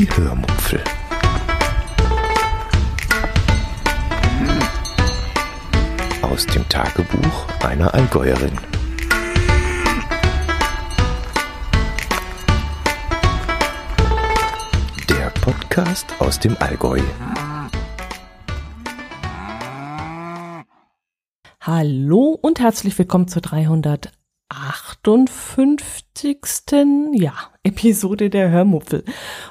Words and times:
Die 0.00 0.08
Hörmupfel. 0.16 0.82
Aus 6.22 6.46
dem 6.46 6.66
Tagebuch 6.70 7.46
einer 7.62 7.92
Allgäuerin. 7.92 8.58
Der 15.06 15.28
Podcast 15.42 16.06
aus 16.18 16.40
dem 16.40 16.56
Allgäu. 16.60 17.02
Hallo 21.60 22.38
und 22.40 22.58
herzlich 22.58 22.98
willkommen 22.98 23.28
zur 23.28 23.42
358. 23.42 26.38
Ja, 27.12 27.49
Episode 27.62 28.30
der 28.30 28.50
Hörmupfel. 28.50 29.04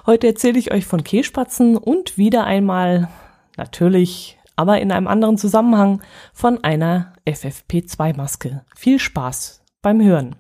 Heute 0.07 0.25
erzähle 0.25 0.57
ich 0.57 0.71
euch 0.71 0.85
von 0.85 1.03
Kehlspatzen 1.03 1.77
und 1.77 2.17
wieder 2.17 2.43
einmal, 2.43 3.07
natürlich, 3.55 4.39
aber 4.55 4.81
in 4.81 4.91
einem 4.91 5.07
anderen 5.07 5.37
Zusammenhang, 5.37 6.01
von 6.33 6.63
einer 6.63 7.13
FFP2-Maske. 7.27 8.65
Viel 8.75 8.97
Spaß 8.97 9.63
beim 9.83 10.01
Hören. 10.01 10.35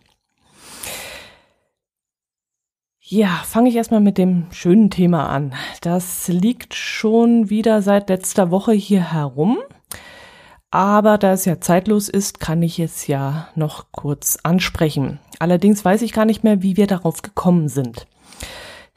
Ja, 3.01 3.41
fange 3.45 3.69
ich 3.69 3.75
erstmal 3.75 4.01
mit 4.01 4.17
dem 4.17 4.47
schönen 4.51 4.89
Thema 4.89 5.29
an. 5.29 5.53
Das 5.81 6.27
liegt 6.27 6.73
schon 6.73 7.51
wieder 7.51 7.83
seit 7.83 8.09
letzter 8.09 8.49
Woche 8.49 8.73
hier 8.73 9.13
herum. 9.13 9.59
Aber 10.71 11.19
da 11.19 11.33
es 11.33 11.45
ja 11.45 11.61
zeitlos 11.61 12.09
ist, 12.09 12.39
kann 12.39 12.63
ich 12.63 12.79
es 12.79 13.05
ja 13.07 13.49
noch 13.55 13.91
kurz 13.91 14.37
ansprechen. 14.41 15.19
Allerdings 15.39 15.83
weiß 15.83 16.01
ich 16.01 16.13
gar 16.13 16.25
nicht 16.25 16.43
mehr, 16.43 16.61
wie 16.61 16.77
wir 16.77 16.87
darauf 16.87 17.21
gekommen 17.21 17.69
sind. 17.69 18.07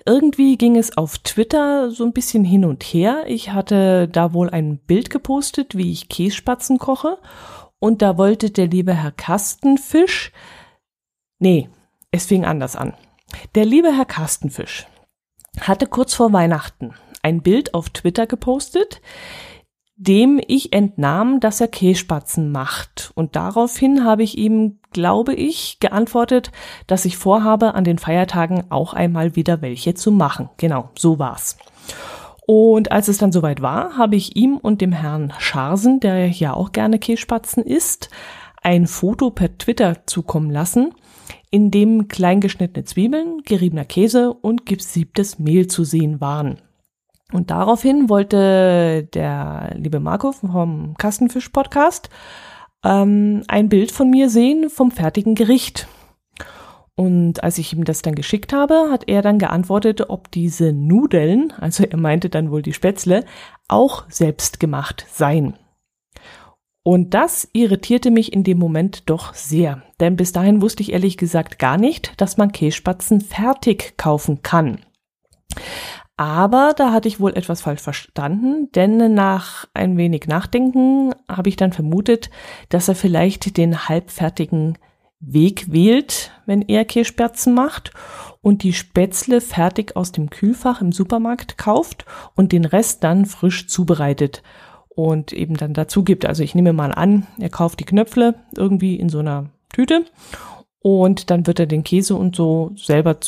Irgendwie 0.04 0.58
ging 0.58 0.76
es 0.76 0.96
auf 0.96 1.18
Twitter 1.18 1.90
so 1.92 2.04
ein 2.04 2.12
bisschen 2.12 2.44
hin 2.44 2.64
und 2.64 2.82
her. 2.82 3.24
Ich 3.28 3.52
hatte 3.52 4.08
da 4.08 4.32
wohl 4.32 4.50
ein 4.50 4.78
Bild 4.78 5.10
gepostet, 5.10 5.76
wie 5.76 5.92
ich 5.92 6.08
Kässpatzen 6.08 6.78
koche. 6.78 7.18
Und 7.78 8.02
da 8.02 8.18
wollte 8.18 8.50
der 8.50 8.66
liebe 8.66 8.94
Herr 8.94 9.12
Kastenfisch, 9.12 10.32
nee, 11.38 11.68
es 12.10 12.26
fing 12.26 12.44
anders 12.44 12.74
an. 12.76 12.94
Der 13.54 13.64
liebe 13.64 13.96
Herr 13.96 14.04
Kastenfisch 14.04 14.86
hatte 15.60 15.86
kurz 15.86 16.14
vor 16.14 16.32
Weihnachten 16.32 16.94
ein 17.22 17.42
Bild 17.42 17.74
auf 17.74 17.90
Twitter 17.90 18.26
gepostet, 18.26 19.00
dem 19.96 20.40
ich 20.46 20.72
entnahm, 20.72 21.40
dass 21.40 21.60
er 21.60 21.68
Kässpatzen 21.68 22.50
macht. 22.50 23.12
Und 23.14 23.36
daraufhin 23.36 24.04
habe 24.04 24.22
ich 24.22 24.38
ihm, 24.38 24.78
glaube 24.92 25.34
ich, 25.34 25.78
geantwortet, 25.80 26.50
dass 26.86 27.04
ich 27.04 27.16
vorhabe, 27.16 27.74
an 27.74 27.84
den 27.84 27.98
Feiertagen 27.98 28.64
auch 28.70 28.94
einmal 28.94 29.36
wieder 29.36 29.62
welche 29.62 29.94
zu 29.94 30.10
machen. 30.10 30.48
Genau, 30.56 30.90
so 30.96 31.18
war's. 31.18 31.56
Und 32.46 32.90
als 32.90 33.08
es 33.08 33.18
dann 33.18 33.32
soweit 33.32 33.62
war, 33.62 33.96
habe 33.96 34.16
ich 34.16 34.36
ihm 34.36 34.56
und 34.56 34.80
dem 34.80 34.92
Herrn 34.92 35.32
Scharsen, 35.38 36.00
der 36.00 36.28
ja 36.28 36.54
auch 36.54 36.72
gerne 36.72 36.98
Kässpatzen 36.98 37.62
isst, 37.62 38.10
ein 38.62 38.86
Foto 38.86 39.30
per 39.30 39.56
Twitter 39.58 40.06
zukommen 40.06 40.50
lassen, 40.50 40.94
in 41.50 41.70
dem 41.70 42.08
kleingeschnittene 42.08 42.84
Zwiebeln, 42.84 43.42
geriebener 43.44 43.84
Käse 43.84 44.32
und 44.32 44.66
gesiebtes 44.66 45.38
Mehl 45.38 45.66
zu 45.66 45.84
sehen 45.84 46.20
waren. 46.20 46.58
Und 47.32 47.50
daraufhin 47.50 48.08
wollte 48.08 49.08
der 49.14 49.72
liebe 49.76 50.00
Marco 50.00 50.32
vom 50.32 50.94
Kastenfisch 50.98 51.48
Podcast 51.48 52.10
ähm, 52.84 53.42
ein 53.48 53.68
Bild 53.68 53.92
von 53.92 54.10
mir 54.10 54.28
sehen 54.28 54.70
vom 54.70 54.90
fertigen 54.90 55.34
Gericht. 55.34 55.88
Und 56.94 57.42
als 57.42 57.56
ich 57.56 57.72
ihm 57.72 57.84
das 57.84 58.02
dann 58.02 58.14
geschickt 58.14 58.52
habe, 58.52 58.88
hat 58.90 59.08
er 59.08 59.22
dann 59.22 59.38
geantwortet, 59.38 60.10
ob 60.10 60.30
diese 60.30 60.72
Nudeln, 60.72 61.52
also 61.58 61.84
er 61.84 61.96
meinte 61.96 62.28
dann 62.28 62.50
wohl 62.50 62.60
die 62.60 62.74
Spätzle, 62.74 63.24
auch 63.66 64.04
selbst 64.10 64.60
gemacht 64.60 65.06
seien. 65.10 65.54
Und 66.84 67.14
das 67.14 67.48
irritierte 67.52 68.10
mich 68.10 68.32
in 68.32 68.44
dem 68.44 68.58
Moment 68.58 69.08
doch 69.08 69.34
sehr, 69.34 69.82
denn 70.00 70.16
bis 70.16 70.32
dahin 70.32 70.60
wusste 70.60 70.82
ich 70.82 70.92
ehrlich 70.92 71.16
gesagt 71.16 71.58
gar 71.58 71.78
nicht, 71.78 72.20
dass 72.20 72.36
man 72.36 72.52
Kässpatzen 72.52 73.20
fertig 73.20 73.96
kaufen 73.96 74.42
kann. 74.42 74.80
Aber 76.16 76.74
da 76.76 76.92
hatte 76.92 77.08
ich 77.08 77.20
wohl 77.20 77.36
etwas 77.36 77.62
falsch 77.62 77.80
verstanden, 77.80 78.70
denn 78.74 79.14
nach 79.14 79.66
ein 79.74 79.96
wenig 79.96 80.26
Nachdenken 80.26 81.14
habe 81.28 81.48
ich 81.48 81.56
dann 81.56 81.72
vermutet, 81.72 82.30
dass 82.68 82.88
er 82.88 82.94
vielleicht 82.94 83.56
den 83.56 83.88
halbfertigen 83.88 84.78
Weg 85.20 85.72
wählt, 85.72 86.32
wenn 86.46 86.62
er 86.62 86.84
Kirschsperzen 86.84 87.54
macht 87.54 87.92
und 88.40 88.64
die 88.64 88.72
Spätzle 88.72 89.40
fertig 89.40 89.96
aus 89.96 90.12
dem 90.12 90.30
Kühlfach 90.30 90.80
im 90.80 90.92
Supermarkt 90.92 91.56
kauft 91.56 92.04
und 92.34 92.52
den 92.52 92.64
Rest 92.64 93.04
dann 93.04 93.24
frisch 93.24 93.68
zubereitet 93.68 94.42
und 94.88 95.32
eben 95.32 95.56
dann 95.56 95.74
dazu 95.74 96.02
gibt. 96.02 96.26
Also 96.26 96.42
ich 96.42 96.54
nehme 96.54 96.72
mal 96.72 96.92
an, 96.92 97.26
er 97.38 97.50
kauft 97.50 97.80
die 97.80 97.84
Knöpfle 97.84 98.34
irgendwie 98.56 98.96
in 98.96 99.08
so 99.08 99.20
einer 99.20 99.50
Tüte 99.72 100.04
und 100.80 101.30
dann 101.30 101.46
wird 101.46 101.60
er 101.60 101.66
den 101.66 101.84
Käse 101.84 102.16
und 102.16 102.34
so 102.34 102.72
selber 102.74 103.18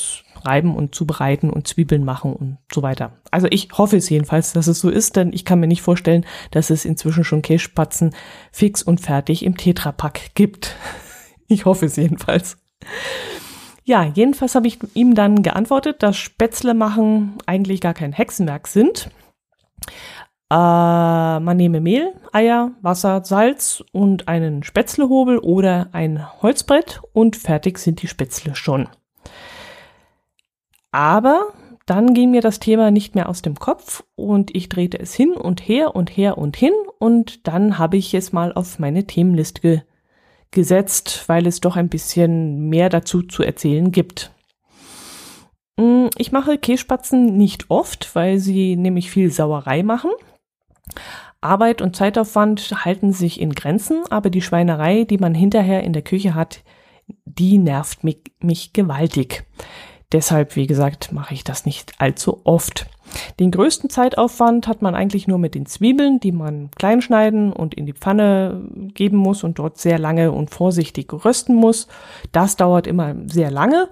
reiben 0.45 0.75
und 0.75 0.95
zubereiten 0.95 1.51
und 1.51 1.67
Zwiebeln 1.67 2.05
machen 2.05 2.33
und 2.35 2.59
so 2.73 2.83
weiter. 2.83 3.13
Also 3.31 3.47
ich 3.51 3.69
hoffe 3.73 3.97
es 3.97 4.09
jedenfalls, 4.09 4.53
dass 4.53 4.67
es 4.67 4.81
so 4.81 4.91
ist, 4.91 5.17
denn 5.17 5.33
ich 5.33 5.45
kann 5.45 5.61
mir 5.61 5.67
nicht 5.67 5.83
vorstellen, 5.83 6.25
dass 6.51 6.71
es 6.71 6.85
inzwischen 6.85 7.25
schon 7.25 7.43
Kässpatzen 7.43 8.15
fix 8.53 8.83
und 8.83 9.01
fertig 9.01 9.45
im 9.45 9.57
Tetrapack 9.57 10.35
gibt. 10.35 10.77
Ich 11.47 11.67
hoffe 11.67 11.85
es 11.85 11.97
jedenfalls. 11.97 12.57
Ja, 13.85 14.03
jedenfalls 14.03 14.55
habe 14.55 14.67
ich 14.67 14.79
ihm 14.95 15.15
dann 15.15 15.43
geantwortet, 15.43 16.03
dass 16.03 16.17
Spätzle 16.17 16.73
machen 16.73 17.35
eigentlich 17.45 17.83
gar 17.83 17.93
kein 17.93 18.15
Hexenwerk 18.15 18.67
sind. 18.67 19.11
Äh, 20.51 20.55
man 21.41 21.57
nehme 21.57 21.81
Mehl, 21.81 22.13
Eier, 22.33 22.73
Wasser, 22.81 23.25
Salz 23.25 23.83
und 23.93 24.29
einen 24.29 24.63
Spätzlehobel 24.63 25.39
oder 25.39 25.89
ein 25.93 26.25
Holzbrett 26.43 27.01
und 27.13 27.37
fertig 27.37 27.79
sind 27.79 28.03
die 28.03 28.09
Spätzle 28.09 28.55
schon. 28.55 28.89
Aber 30.95 31.49
dann 31.87 32.15
ging 32.15 32.31
mir 32.31 32.41
das 32.41 32.61
Thema 32.61 32.93
nicht 32.93 33.17
mehr 33.17 33.29
aus 33.29 33.43
dem 33.43 33.57
Kopf 33.57 34.05
und 34.15 34.55
ich 34.55 34.69
drehte 34.69 34.97
es 35.01 35.13
hin 35.13 35.33
und 35.33 35.61
her 35.67 35.97
und 35.97 36.17
her 36.17 36.39
und 36.39 36.57
hin 36.57 36.73
und 37.01 37.49
dann 37.49 37.79
habe 37.79 37.97
ich 37.97 38.15
es 38.15 38.33
mal 38.33 38.53
auf 38.53 38.79
meine 38.79 39.05
Themenliste 39.05 39.61
ge 39.61 39.81
gesetzt, 40.53 41.25
weil 41.27 41.49
es 41.49 41.59
doch 41.59 41.75
ein 41.75 41.89
bisschen 41.89 42.69
mehr 42.69 42.91
dazu 42.91 43.23
zu 43.23 43.43
erzählen 43.43 43.91
gibt. 43.91 44.31
Mm, 45.77 46.07
ich 46.17 46.31
mache 46.31 46.59
Kässpatzen 46.59 47.37
nicht 47.37 47.71
oft, 47.71 48.15
weil 48.15 48.39
sie 48.39 48.77
nämlich 48.77 49.11
viel 49.11 49.33
Sauerei 49.33 49.83
machen. 49.83 50.13
Arbeit 51.41 51.83
und 51.83 51.97
Zeitaufwand 51.97 52.85
halten 52.85 53.13
sich 53.13 53.41
in 53.41 53.53
Grenzen, 53.53 54.05
aber 54.11 54.31
die 54.31 54.43
Schweinerei, 54.43 55.03
die 55.03 55.19
man 55.19 55.35
hinterher 55.35 55.83
in 55.83 55.93
der 55.93 56.03
Küche 56.03 56.37
hat, 56.37 56.63
die 57.25 57.59
nervt 57.59 58.05
mich, 58.05 58.21
mich 58.39 58.73
gewaltig. 58.73 59.45
Deshalb, 60.15 60.55
wie 60.55 60.69
gesagt, 60.69 61.11
mache 61.11 61.35
ich 61.35 61.43
das 61.43 61.67
nicht 61.67 61.95
allzu 61.99 62.41
oft. 62.45 62.87
Den 63.41 63.51
größten 63.51 63.91
Zeitaufwand 63.91 64.69
hat 64.69 64.81
man 64.81 64.95
eigentlich 64.95 65.27
nur 65.27 65.39
mit 65.39 65.57
den 65.57 65.67
Zwiebeln, 65.67 66.21
die 66.21 66.31
man 66.31 66.71
klein 66.77 67.03
schneiden 67.03 67.53
und 67.53 67.75
in 67.75 67.85
die 67.85 67.95
Pfanne 67.95 68.63
geben 68.95 69.17
muss 69.17 69.43
und 69.43 69.59
dort 69.59 69.79
sehr 69.79 69.99
lange 69.99 70.31
und 70.31 70.51
vorsichtig 70.51 71.13
rösten 71.13 71.57
muss. 71.57 71.89
Das 72.31 72.55
dauert 72.55 72.87
immer 72.87 73.17
sehr 73.27 73.51
lange, 73.51 73.89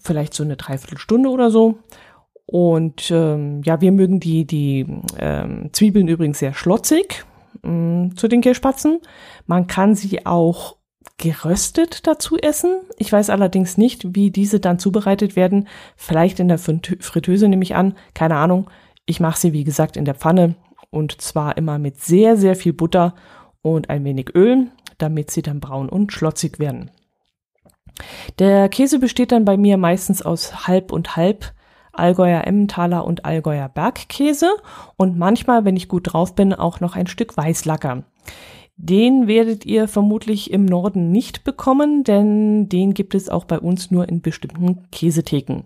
vielleicht 0.00 0.34
so 0.34 0.42
eine 0.42 0.56
Dreiviertelstunde 0.56 1.28
oder 1.30 1.52
so. 1.52 1.78
Und 2.44 3.12
ähm, 3.12 3.62
ja, 3.62 3.80
wir 3.80 3.92
mögen 3.92 4.18
die, 4.18 4.44
die 4.44 4.84
ähm, 5.16 5.70
Zwiebeln 5.72 6.08
übrigens 6.08 6.40
sehr 6.40 6.54
schlotzig 6.54 7.24
mh, 7.62 7.70
mm, 7.70 8.16
zu 8.16 8.26
den 8.26 8.40
Kirschspatzen. 8.40 8.98
Man 9.46 9.68
kann 9.68 9.94
sie 9.94 10.26
auch 10.26 10.74
geröstet 11.18 12.06
dazu 12.06 12.36
essen. 12.36 12.80
Ich 12.98 13.12
weiß 13.12 13.30
allerdings 13.30 13.78
nicht, 13.78 14.14
wie 14.14 14.30
diese 14.30 14.60
dann 14.60 14.78
zubereitet 14.78 15.36
werden. 15.36 15.68
Vielleicht 15.96 16.40
in 16.40 16.48
der 16.48 16.58
Fritteuse 16.58 17.48
nehme 17.48 17.62
ich 17.62 17.74
an. 17.74 17.96
Keine 18.14 18.36
Ahnung. 18.36 18.70
Ich 19.06 19.20
mache 19.20 19.38
sie, 19.38 19.52
wie 19.52 19.64
gesagt, 19.64 19.96
in 19.96 20.04
der 20.04 20.14
Pfanne 20.14 20.54
und 20.90 21.20
zwar 21.20 21.56
immer 21.56 21.78
mit 21.78 22.00
sehr, 22.00 22.36
sehr 22.36 22.54
viel 22.54 22.72
Butter 22.72 23.14
und 23.62 23.90
ein 23.90 24.04
wenig 24.04 24.34
Öl, 24.34 24.68
damit 24.98 25.30
sie 25.30 25.42
dann 25.42 25.60
braun 25.60 25.88
und 25.88 26.12
schlotzig 26.12 26.58
werden. 26.58 26.90
Der 28.38 28.68
Käse 28.68 28.98
besteht 28.98 29.32
dann 29.32 29.44
bei 29.44 29.56
mir 29.56 29.76
meistens 29.76 30.22
aus 30.22 30.66
halb 30.66 30.92
und 30.92 31.16
halb 31.16 31.52
Allgäuer 31.92 32.46
Emmentaler 32.46 33.04
und 33.04 33.24
Allgäuer 33.26 33.68
Bergkäse 33.68 34.50
und 34.96 35.18
manchmal, 35.18 35.64
wenn 35.64 35.76
ich 35.76 35.88
gut 35.88 36.12
drauf 36.12 36.34
bin, 36.34 36.54
auch 36.54 36.80
noch 36.80 36.96
ein 36.96 37.06
Stück 37.06 37.36
Weißlacker. 37.36 38.04
Den 38.84 39.28
werdet 39.28 39.64
ihr 39.64 39.86
vermutlich 39.86 40.50
im 40.50 40.64
Norden 40.64 41.12
nicht 41.12 41.44
bekommen, 41.44 42.02
denn 42.02 42.68
den 42.68 42.94
gibt 42.94 43.14
es 43.14 43.28
auch 43.28 43.44
bei 43.44 43.60
uns 43.60 43.92
nur 43.92 44.08
in 44.08 44.22
bestimmten 44.22 44.90
Käsetheken. 44.90 45.62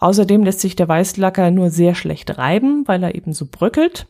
Außerdem 0.00 0.42
lässt 0.42 0.58
sich 0.58 0.74
der 0.74 0.88
Weißlacker 0.88 1.52
nur 1.52 1.70
sehr 1.70 1.94
schlecht 1.94 2.36
reiben, 2.36 2.82
weil 2.88 3.04
er 3.04 3.14
eben 3.14 3.32
so 3.32 3.46
bröckelt. 3.48 4.08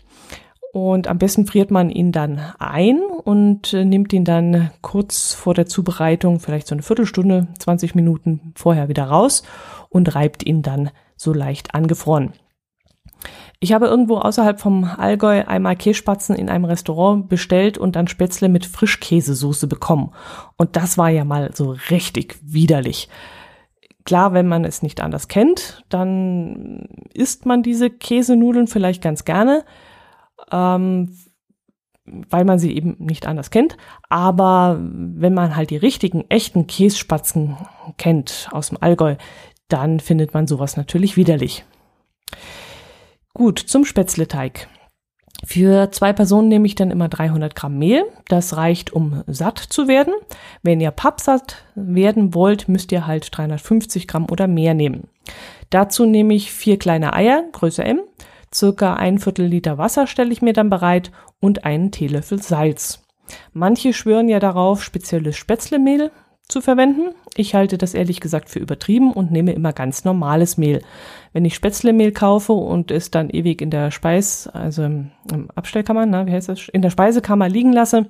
Und 0.72 1.08
am 1.08 1.18
besten 1.18 1.44
friert 1.44 1.70
man 1.70 1.90
ihn 1.90 2.10
dann 2.10 2.40
ein 2.58 3.02
und 3.02 3.74
äh, 3.74 3.84
nimmt 3.84 4.14
ihn 4.14 4.24
dann 4.24 4.70
kurz 4.80 5.34
vor 5.34 5.52
der 5.52 5.66
Zubereitung, 5.66 6.40
vielleicht 6.40 6.68
so 6.68 6.74
eine 6.74 6.82
Viertelstunde, 6.82 7.48
20 7.58 7.94
Minuten 7.94 8.54
vorher 8.56 8.88
wieder 8.88 9.04
raus 9.04 9.42
und 9.90 10.14
reibt 10.14 10.46
ihn 10.46 10.62
dann 10.62 10.88
so 11.16 11.34
leicht 11.34 11.74
angefroren. 11.74 12.32
Ich 13.58 13.72
habe 13.72 13.86
irgendwo 13.86 14.18
außerhalb 14.18 14.60
vom 14.60 14.84
Allgäu 14.84 15.44
einmal 15.46 15.76
Kässpatzen 15.76 16.36
in 16.36 16.50
einem 16.50 16.66
Restaurant 16.66 17.28
bestellt 17.28 17.78
und 17.78 17.96
dann 17.96 18.06
Spätzle 18.06 18.48
mit 18.48 18.66
Frischkäsesoße 18.66 19.66
bekommen. 19.66 20.12
Und 20.56 20.76
das 20.76 20.98
war 20.98 21.08
ja 21.08 21.24
mal 21.24 21.50
so 21.54 21.74
richtig 21.90 22.38
widerlich. 22.42 23.08
Klar, 24.04 24.34
wenn 24.34 24.46
man 24.46 24.64
es 24.64 24.82
nicht 24.82 25.00
anders 25.00 25.26
kennt, 25.26 25.84
dann 25.88 26.86
isst 27.14 27.46
man 27.46 27.62
diese 27.62 27.90
Käsenudeln 27.90 28.66
vielleicht 28.66 29.02
ganz 29.02 29.24
gerne, 29.24 29.64
ähm, 30.52 31.16
weil 32.04 32.44
man 32.44 32.58
sie 32.58 32.76
eben 32.76 32.96
nicht 32.98 33.26
anders 33.26 33.50
kennt. 33.50 33.76
Aber 34.10 34.78
wenn 34.80 35.34
man 35.34 35.56
halt 35.56 35.70
die 35.70 35.76
richtigen, 35.76 36.24
echten 36.28 36.66
Kässpatzen 36.66 37.56
kennt 37.96 38.48
aus 38.52 38.68
dem 38.68 38.78
Allgäu, 38.80 39.16
dann 39.68 39.98
findet 39.98 40.34
man 40.34 40.46
sowas 40.46 40.76
natürlich 40.76 41.16
widerlich. 41.16 41.64
Gut, 43.36 43.58
zum 43.58 43.84
Spätzleteig. 43.84 44.66
Für 45.44 45.92
zwei 45.92 46.14
Personen 46.14 46.48
nehme 46.48 46.64
ich 46.64 46.74
dann 46.74 46.90
immer 46.90 47.10
300 47.10 47.54
Gramm 47.54 47.76
Mehl. 47.76 48.02
Das 48.28 48.56
reicht, 48.56 48.94
um 48.94 49.24
satt 49.26 49.58
zu 49.58 49.88
werden. 49.88 50.14
Wenn 50.62 50.80
ihr 50.80 50.90
pappsatt 50.90 51.62
werden 51.74 52.32
wollt, 52.32 52.66
müsst 52.70 52.92
ihr 52.92 53.06
halt 53.06 53.28
350 53.36 54.08
Gramm 54.08 54.26
oder 54.30 54.46
mehr 54.46 54.72
nehmen. 54.72 55.08
Dazu 55.68 56.06
nehme 56.06 56.32
ich 56.32 56.50
vier 56.50 56.78
kleine 56.78 57.12
Eier, 57.12 57.44
Größe 57.52 57.84
M, 57.84 58.00
circa 58.54 58.94
ein 58.94 59.18
Viertel 59.18 59.44
Liter 59.44 59.76
Wasser 59.76 60.06
stelle 60.06 60.32
ich 60.32 60.40
mir 60.40 60.54
dann 60.54 60.70
bereit 60.70 61.10
und 61.38 61.66
einen 61.66 61.92
Teelöffel 61.92 62.40
Salz. 62.40 63.04
Manche 63.52 63.92
schwören 63.92 64.30
ja 64.30 64.40
darauf, 64.40 64.82
spezielles 64.82 65.36
Spätzlemehl 65.36 66.10
zu 66.48 66.60
verwenden. 66.60 67.14
Ich 67.34 67.54
halte 67.54 67.76
das 67.76 67.94
ehrlich 67.94 68.20
gesagt 68.20 68.48
für 68.48 68.60
übertrieben 68.60 69.12
und 69.12 69.32
nehme 69.32 69.52
immer 69.52 69.72
ganz 69.72 70.04
normales 70.04 70.56
Mehl. 70.56 70.80
Wenn 71.32 71.44
ich 71.44 71.54
Spätzlemehl 71.54 72.12
kaufe 72.12 72.52
und 72.52 72.90
es 72.90 73.10
dann 73.10 73.30
ewig 73.30 73.60
in 73.60 73.70
der 73.70 73.90
Speis, 73.90 74.46
also 74.48 74.84
im, 74.84 75.10
Abstellkammer, 75.54 76.06
na, 76.06 76.26
wie 76.26 76.32
heißt 76.32 76.48
das, 76.48 76.68
in 76.68 76.82
der 76.82 76.90
Speisekammer 76.90 77.48
liegen 77.48 77.72
lasse, 77.72 78.06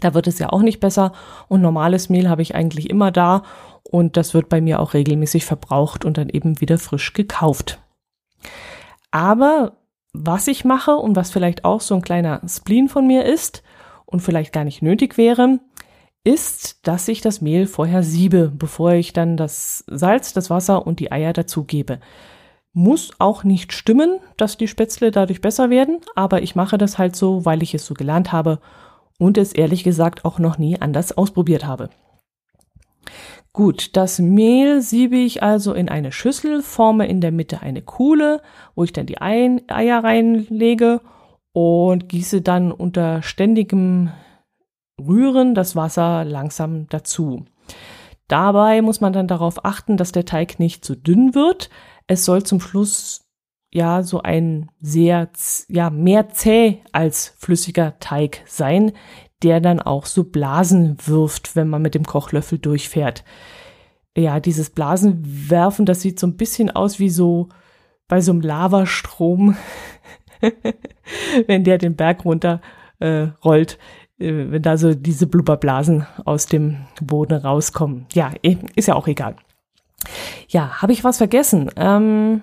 da 0.00 0.14
wird 0.14 0.26
es 0.26 0.38
ja 0.38 0.50
auch 0.50 0.62
nicht 0.62 0.80
besser. 0.80 1.12
Und 1.48 1.62
normales 1.62 2.08
Mehl 2.08 2.28
habe 2.28 2.42
ich 2.42 2.54
eigentlich 2.54 2.90
immer 2.90 3.10
da 3.10 3.42
und 3.82 4.16
das 4.16 4.34
wird 4.34 4.48
bei 4.48 4.60
mir 4.60 4.80
auch 4.80 4.94
regelmäßig 4.94 5.44
verbraucht 5.44 6.04
und 6.04 6.18
dann 6.18 6.28
eben 6.28 6.60
wieder 6.60 6.78
frisch 6.78 7.12
gekauft. 7.14 7.80
Aber 9.10 9.78
was 10.12 10.46
ich 10.46 10.64
mache 10.64 10.96
und 10.96 11.16
was 11.16 11.30
vielleicht 11.30 11.64
auch 11.64 11.80
so 11.80 11.94
ein 11.94 12.02
kleiner 12.02 12.42
Spleen 12.46 12.88
von 12.88 13.06
mir 13.06 13.24
ist 13.24 13.62
und 14.04 14.20
vielleicht 14.20 14.52
gar 14.52 14.64
nicht 14.64 14.82
nötig 14.82 15.16
wäre, 15.16 15.58
ist, 16.24 16.86
dass 16.86 17.08
ich 17.08 17.20
das 17.20 17.40
Mehl 17.40 17.66
vorher 17.66 18.02
siebe, 18.02 18.52
bevor 18.54 18.92
ich 18.92 19.12
dann 19.12 19.36
das 19.36 19.84
Salz, 19.88 20.32
das 20.32 20.50
Wasser 20.50 20.86
und 20.86 21.00
die 21.00 21.10
Eier 21.10 21.32
dazugebe. 21.32 21.98
Muss 22.72 23.10
auch 23.18 23.44
nicht 23.44 23.72
stimmen, 23.72 24.20
dass 24.36 24.56
die 24.56 24.68
Spätzle 24.68 25.10
dadurch 25.10 25.40
besser 25.40 25.68
werden, 25.68 25.98
aber 26.14 26.42
ich 26.42 26.54
mache 26.54 26.78
das 26.78 26.96
halt 26.96 27.16
so, 27.16 27.44
weil 27.44 27.62
ich 27.62 27.74
es 27.74 27.84
so 27.84 27.94
gelernt 27.94 28.32
habe 28.32 28.60
und 29.18 29.36
es 29.36 29.52
ehrlich 29.52 29.84
gesagt 29.84 30.24
auch 30.24 30.38
noch 30.38 30.58
nie 30.58 30.80
anders 30.80 31.16
ausprobiert 31.16 31.66
habe. 31.66 31.90
Gut, 33.52 33.96
das 33.96 34.18
Mehl 34.18 34.80
siebe 34.80 35.16
ich 35.16 35.42
also 35.42 35.74
in 35.74 35.90
eine 35.90 36.12
Schüssel, 36.12 36.62
forme 36.62 37.06
in 37.06 37.20
der 37.20 37.32
Mitte 37.32 37.60
eine 37.60 37.82
Kuhle, 37.82 38.40
wo 38.74 38.84
ich 38.84 38.94
dann 38.94 39.04
die 39.04 39.20
Eier 39.20 40.02
reinlege 40.02 41.02
und 41.52 42.08
gieße 42.08 42.40
dann 42.40 42.72
unter 42.72 43.22
ständigem 43.22 44.10
rühren 45.06 45.54
das 45.54 45.76
Wasser 45.76 46.24
langsam 46.24 46.88
dazu. 46.88 47.44
Dabei 48.28 48.82
muss 48.82 49.00
man 49.00 49.12
dann 49.12 49.28
darauf 49.28 49.64
achten, 49.64 49.96
dass 49.96 50.12
der 50.12 50.24
Teig 50.24 50.58
nicht 50.58 50.84
zu 50.84 50.96
dünn 50.96 51.34
wird. 51.34 51.70
Es 52.06 52.24
soll 52.24 52.42
zum 52.42 52.60
Schluss 52.60 53.26
ja 53.72 54.02
so 54.02 54.22
ein 54.22 54.70
sehr, 54.80 55.30
ja, 55.68 55.90
mehr 55.90 56.28
zäh 56.30 56.78
als 56.92 57.34
flüssiger 57.38 57.98
Teig 58.00 58.42
sein, 58.46 58.92
der 59.42 59.60
dann 59.60 59.80
auch 59.80 60.06
so 60.06 60.24
Blasen 60.24 60.96
wirft, 61.04 61.56
wenn 61.56 61.68
man 61.68 61.82
mit 61.82 61.94
dem 61.94 62.04
Kochlöffel 62.04 62.58
durchfährt. 62.58 63.24
Ja, 64.16 64.40
dieses 64.40 64.70
Blasenwerfen, 64.70 65.86
das 65.86 66.02
sieht 66.02 66.20
so 66.20 66.26
ein 66.26 66.36
bisschen 66.36 66.70
aus 66.70 66.98
wie 66.98 67.10
so 67.10 67.48
bei 68.08 68.20
so 68.20 68.32
einem 68.32 68.42
Lavastrom, 68.42 69.56
wenn 71.46 71.64
der 71.64 71.78
den 71.78 71.96
Berg 71.96 72.24
runter 72.24 72.60
äh, 72.98 73.28
rollt. 73.44 73.78
Äh, 74.22 74.50
wenn 74.50 74.62
da 74.62 74.76
so 74.76 74.94
diese 74.94 75.26
Blubberblasen 75.26 76.06
aus 76.24 76.46
dem 76.46 76.78
Boden 77.00 77.34
rauskommen. 77.34 78.06
Ja, 78.12 78.32
eh, 78.42 78.56
ist 78.76 78.88
ja 78.88 78.94
auch 78.94 79.08
egal. 79.08 79.36
Ja, 80.48 80.82
habe 80.82 80.92
ich 80.92 81.04
was 81.04 81.18
vergessen? 81.18 81.70
Ähm, 81.76 82.42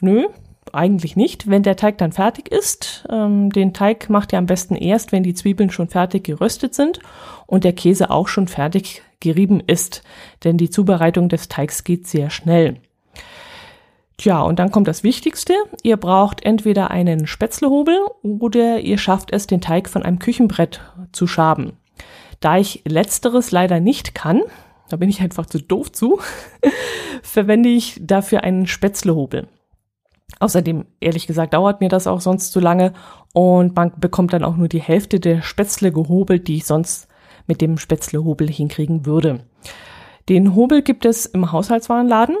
nö, 0.00 0.24
eigentlich 0.72 1.16
nicht. 1.16 1.48
Wenn 1.48 1.62
der 1.62 1.76
Teig 1.76 1.98
dann 1.98 2.12
fertig 2.12 2.50
ist, 2.50 3.06
ähm, 3.10 3.50
den 3.50 3.72
Teig 3.72 4.10
macht 4.10 4.32
ihr 4.32 4.38
am 4.38 4.46
besten 4.46 4.74
erst, 4.74 5.12
wenn 5.12 5.22
die 5.22 5.34
Zwiebeln 5.34 5.70
schon 5.70 5.88
fertig 5.88 6.24
geröstet 6.24 6.74
sind 6.74 7.00
und 7.46 7.64
der 7.64 7.72
Käse 7.72 8.10
auch 8.10 8.28
schon 8.28 8.48
fertig 8.48 9.02
gerieben 9.20 9.60
ist. 9.66 10.02
Denn 10.44 10.58
die 10.58 10.70
Zubereitung 10.70 11.28
des 11.28 11.48
Teigs 11.48 11.84
geht 11.84 12.06
sehr 12.06 12.30
schnell. 12.30 12.76
Tja, 14.18 14.40
und 14.40 14.58
dann 14.58 14.70
kommt 14.70 14.88
das 14.88 15.02
Wichtigste. 15.02 15.54
Ihr 15.82 15.98
braucht 15.98 16.42
entweder 16.42 16.90
einen 16.90 17.26
Spätzlehobel 17.26 17.98
oder 18.22 18.80
ihr 18.80 18.96
schafft 18.96 19.32
es, 19.32 19.46
den 19.46 19.60
Teig 19.60 19.88
von 19.88 20.02
einem 20.02 20.18
Küchenbrett 20.18 20.80
zu 21.12 21.26
schaben. 21.26 21.76
Da 22.40 22.56
ich 22.56 22.82
letzteres 22.86 23.50
leider 23.50 23.80
nicht 23.80 24.14
kann, 24.14 24.42
da 24.88 24.96
bin 24.96 25.10
ich 25.10 25.20
einfach 25.20 25.46
zu 25.46 25.60
doof 25.60 25.92
zu, 25.92 26.20
verwende 27.22 27.68
ich 27.68 28.00
dafür 28.02 28.42
einen 28.44 28.66
Spätzlehobel. 28.66 29.48
Außerdem, 30.38 30.86
ehrlich 31.00 31.26
gesagt, 31.26 31.54
dauert 31.54 31.80
mir 31.80 31.88
das 31.88 32.06
auch 32.06 32.20
sonst 32.20 32.52
zu 32.52 32.60
lange 32.60 32.92
und 33.32 33.76
man 33.76 33.92
bekommt 33.98 34.32
dann 34.32 34.44
auch 34.44 34.56
nur 34.56 34.68
die 34.68 34.82
Hälfte 34.82 35.20
der 35.20 35.42
Spätzle 35.42 35.92
gehobelt, 35.92 36.48
die 36.48 36.56
ich 36.56 36.66
sonst 36.66 37.08
mit 37.46 37.60
dem 37.60 37.78
Spätzlehobel 37.78 38.48
hinkriegen 38.48 39.06
würde. 39.06 39.40
Den 40.28 40.54
Hobel 40.54 40.82
gibt 40.82 41.04
es 41.04 41.26
im 41.26 41.52
Haushaltswarenladen 41.52 42.36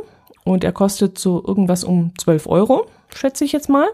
und 0.46 0.62
er 0.62 0.72
kostet 0.72 1.18
so 1.18 1.42
irgendwas 1.44 1.82
um 1.82 2.12
12 2.18 2.46
Euro, 2.46 2.86
schätze 3.12 3.44
ich 3.44 3.50
jetzt 3.50 3.68
mal. 3.68 3.88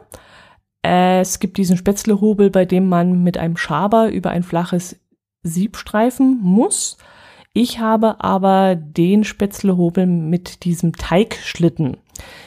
Es 0.83 1.39
gibt 1.39 1.57
diesen 1.57 1.79
Spätzlehobel, 1.79 2.51
bei 2.51 2.67
dem 2.67 2.89
man 2.89 3.23
mit 3.23 3.39
einem 3.39 3.57
Schaber 3.57 4.11
über 4.11 4.31
ein 4.31 4.43
flaches 4.43 5.01
Sieb 5.43 5.79
streifen 5.79 6.41
muss. 6.43 6.99
Ich 7.55 7.79
habe 7.79 8.23
aber 8.23 8.77
den 8.77 9.25
Spätzlehobel 9.25 10.07
mit 10.07 10.65
diesem 10.65 10.93
Teigschlitten. 10.95 11.97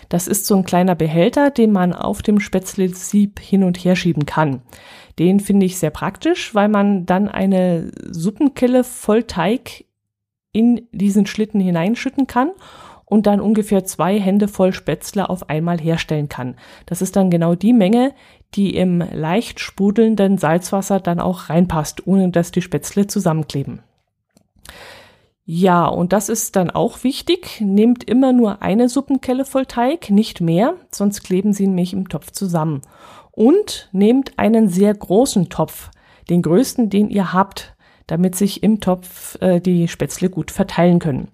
Das 0.09 0.27
ist 0.27 0.45
so 0.45 0.55
ein 0.55 0.65
kleiner 0.65 0.95
Behälter, 0.95 1.49
den 1.49 1.71
man 1.71 1.91
auf 1.91 2.21
dem 2.21 2.39
Spätzlesieb 2.39 3.39
hin 3.39 3.63
und 3.63 3.77
her 3.77 3.95
schieben 3.95 4.27
kann. 4.27 4.61
Den 5.17 5.39
finde 5.39 5.65
ich 5.65 5.79
sehr 5.79 5.89
praktisch, 5.89 6.53
weil 6.53 6.69
man 6.69 7.07
dann 7.07 7.27
eine 7.27 7.91
Suppenkelle 8.03 8.83
voll 8.83 9.23
Teig 9.23 9.85
in 10.51 10.87
diesen 10.91 11.25
Schlitten 11.25 11.59
hineinschütten 11.59 12.27
kann 12.27 12.51
und 13.05 13.27
dann 13.27 13.39
ungefähr 13.39 13.85
zwei 13.85 14.19
Hände 14.19 14.47
voll 14.47 14.73
Spätzle 14.73 15.29
auf 15.29 15.49
einmal 15.49 15.79
herstellen 15.79 16.29
kann. 16.29 16.55
Das 16.85 17.01
ist 17.01 17.15
dann 17.15 17.29
genau 17.29 17.55
die 17.55 17.73
Menge, 17.73 18.13
die 18.55 18.75
im 18.75 18.99
leicht 18.99 19.59
sprudelnden 19.59 20.37
Salzwasser 20.37 20.99
dann 20.99 21.19
auch 21.19 21.49
reinpasst, 21.49 22.07
ohne 22.07 22.29
dass 22.29 22.51
die 22.51 22.61
Spätzle 22.61 23.07
zusammenkleben. 23.07 23.81
Ja, 25.47 25.85
und 25.85 26.11
das 26.11 26.27
ist 26.27 26.55
dann 26.55 26.71
auch 26.71 27.03
wichtig. 27.03 27.61
Nehmt 27.61 28.03
immer 28.03 28.33
nur 28.33 28.63
eine 28.63 28.89
Suppenkelle 28.89 29.45
voll 29.45 29.67
Teig, 29.67 30.09
nicht 30.09 30.41
mehr, 30.41 30.73
sonst 30.89 31.23
kleben 31.23 31.53
sie 31.53 31.67
nämlich 31.67 31.93
im 31.93 32.09
Topf 32.09 32.31
zusammen. 32.31 32.81
Und 33.31 33.89
nehmt 33.91 34.39
einen 34.39 34.69
sehr 34.69 34.93
großen 34.93 35.49
Topf, 35.49 35.91
den 36.29 36.41
größten, 36.41 36.89
den 36.89 37.09
ihr 37.09 37.31
habt, 37.31 37.75
damit 38.07 38.35
sich 38.35 38.63
im 38.63 38.79
Topf 38.79 39.39
äh, 39.41 39.59
die 39.59 39.87
Spätzle 39.87 40.29
gut 40.29 40.49
verteilen 40.49 40.97
können. 40.97 41.27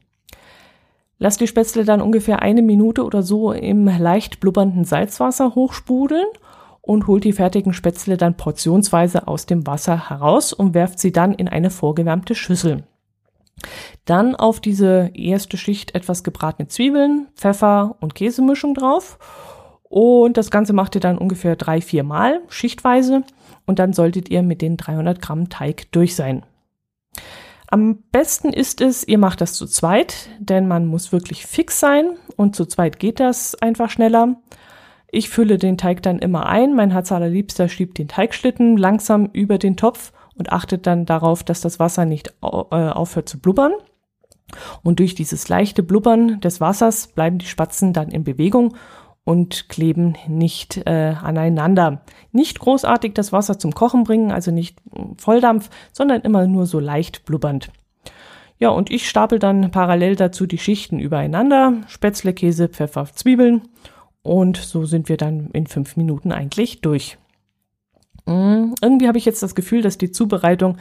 Lasst 1.23 1.39
die 1.39 1.45
Spätzle 1.45 1.85
dann 1.85 2.01
ungefähr 2.01 2.41
eine 2.41 2.63
Minute 2.63 3.03
oder 3.03 3.21
so 3.21 3.51
im 3.51 3.85
leicht 3.85 4.39
blubbernden 4.39 4.85
Salzwasser 4.85 5.53
hochsprudeln 5.53 6.25
und 6.81 7.05
holt 7.05 7.23
die 7.25 7.31
fertigen 7.31 7.73
Spätzle 7.73 8.17
dann 8.17 8.37
portionsweise 8.37 9.27
aus 9.27 9.45
dem 9.45 9.67
Wasser 9.67 10.09
heraus 10.09 10.51
und 10.51 10.73
werft 10.73 10.97
sie 10.97 11.11
dann 11.11 11.35
in 11.35 11.47
eine 11.47 11.69
vorgewärmte 11.69 12.33
Schüssel. 12.33 12.85
Dann 14.05 14.35
auf 14.35 14.59
diese 14.61 15.11
erste 15.13 15.57
Schicht 15.57 15.93
etwas 15.93 16.23
gebratene 16.23 16.69
Zwiebeln, 16.69 17.27
Pfeffer 17.35 17.97
und 17.99 18.15
Käsemischung 18.15 18.73
drauf. 18.73 19.19
Und 19.83 20.37
das 20.37 20.49
Ganze 20.49 20.73
macht 20.73 20.95
ihr 20.95 21.01
dann 21.01 21.19
ungefähr 21.19 21.55
drei, 21.55 21.81
vier 21.81 22.01
Mal 22.01 22.41
schichtweise. 22.47 23.21
Und 23.67 23.77
dann 23.77 23.93
solltet 23.93 24.31
ihr 24.31 24.41
mit 24.41 24.63
den 24.63 24.75
300 24.75 25.21
Gramm 25.21 25.49
Teig 25.49 25.91
durch 25.91 26.15
sein. 26.15 26.41
Am 27.71 28.03
besten 28.11 28.51
ist 28.51 28.81
es, 28.81 29.07
ihr 29.07 29.17
macht 29.17 29.39
das 29.39 29.53
zu 29.53 29.65
zweit, 29.65 30.27
denn 30.39 30.67
man 30.67 30.85
muss 30.87 31.13
wirklich 31.13 31.45
fix 31.45 31.79
sein 31.79 32.17
und 32.35 32.53
zu 32.53 32.65
zweit 32.65 32.99
geht 32.99 33.21
das 33.21 33.55
einfach 33.55 33.89
schneller. 33.89 34.35
Ich 35.09 35.29
fülle 35.29 35.57
den 35.57 35.77
Teig 35.77 36.03
dann 36.03 36.19
immer 36.19 36.47
ein. 36.47 36.75
Mein 36.75 36.91
Herz 36.91 37.13
allerliebster 37.13 37.69
schiebt 37.69 37.97
den 37.97 38.09
Teigschlitten 38.09 38.75
langsam 38.75 39.29
über 39.31 39.57
den 39.57 39.77
Topf 39.77 40.11
und 40.35 40.51
achtet 40.51 40.85
dann 40.85 41.05
darauf, 41.05 41.43
dass 41.43 41.61
das 41.61 41.79
Wasser 41.79 42.03
nicht 42.03 42.33
äh, 42.41 42.45
aufhört 42.45 43.29
zu 43.29 43.39
blubbern. 43.39 43.71
Und 44.83 44.99
durch 44.99 45.15
dieses 45.15 45.47
leichte 45.47 45.81
Blubbern 45.81 46.41
des 46.41 46.59
Wassers 46.59 47.07
bleiben 47.07 47.37
die 47.37 47.45
Spatzen 47.45 47.93
dann 47.93 48.09
in 48.09 48.25
Bewegung 48.25 48.75
und 49.23 49.69
kleben 49.69 50.15
nicht 50.27 50.77
äh, 50.85 51.15
aneinander. 51.21 52.01
Nicht 52.31 52.59
großartig 52.59 53.13
das 53.13 53.31
Wasser 53.31 53.59
zum 53.59 53.73
Kochen 53.73 54.03
bringen, 54.03 54.31
also 54.31 54.51
nicht 54.51 54.79
Volldampf, 55.17 55.69
sondern 55.91 56.21
immer 56.21 56.47
nur 56.47 56.65
so 56.65 56.79
leicht 56.79 57.25
blubbernd. 57.25 57.71
Ja, 58.57 58.69
und 58.69 58.91
ich 58.91 59.09
stapel 59.09 59.39
dann 59.39 59.71
parallel 59.71 60.15
dazu 60.15 60.45
die 60.45 60.57
Schichten 60.57 60.99
übereinander, 60.99 61.81
Spätzle, 61.87 62.33
Käse, 62.33 62.67
Pfeffer, 62.67 63.05
Zwiebeln 63.05 63.63
und 64.23 64.57
so 64.57 64.85
sind 64.85 65.09
wir 65.09 65.17
dann 65.17 65.49
in 65.53 65.67
fünf 65.67 65.97
Minuten 65.97 66.31
eigentlich 66.31 66.81
durch. 66.81 67.17
Mm, 68.25 68.73
irgendwie 68.81 69.07
habe 69.07 69.17
ich 69.17 69.25
jetzt 69.25 69.41
das 69.41 69.55
Gefühl, 69.55 69.81
dass 69.81 69.97
die 69.97 70.11
Zubereitung 70.11 70.77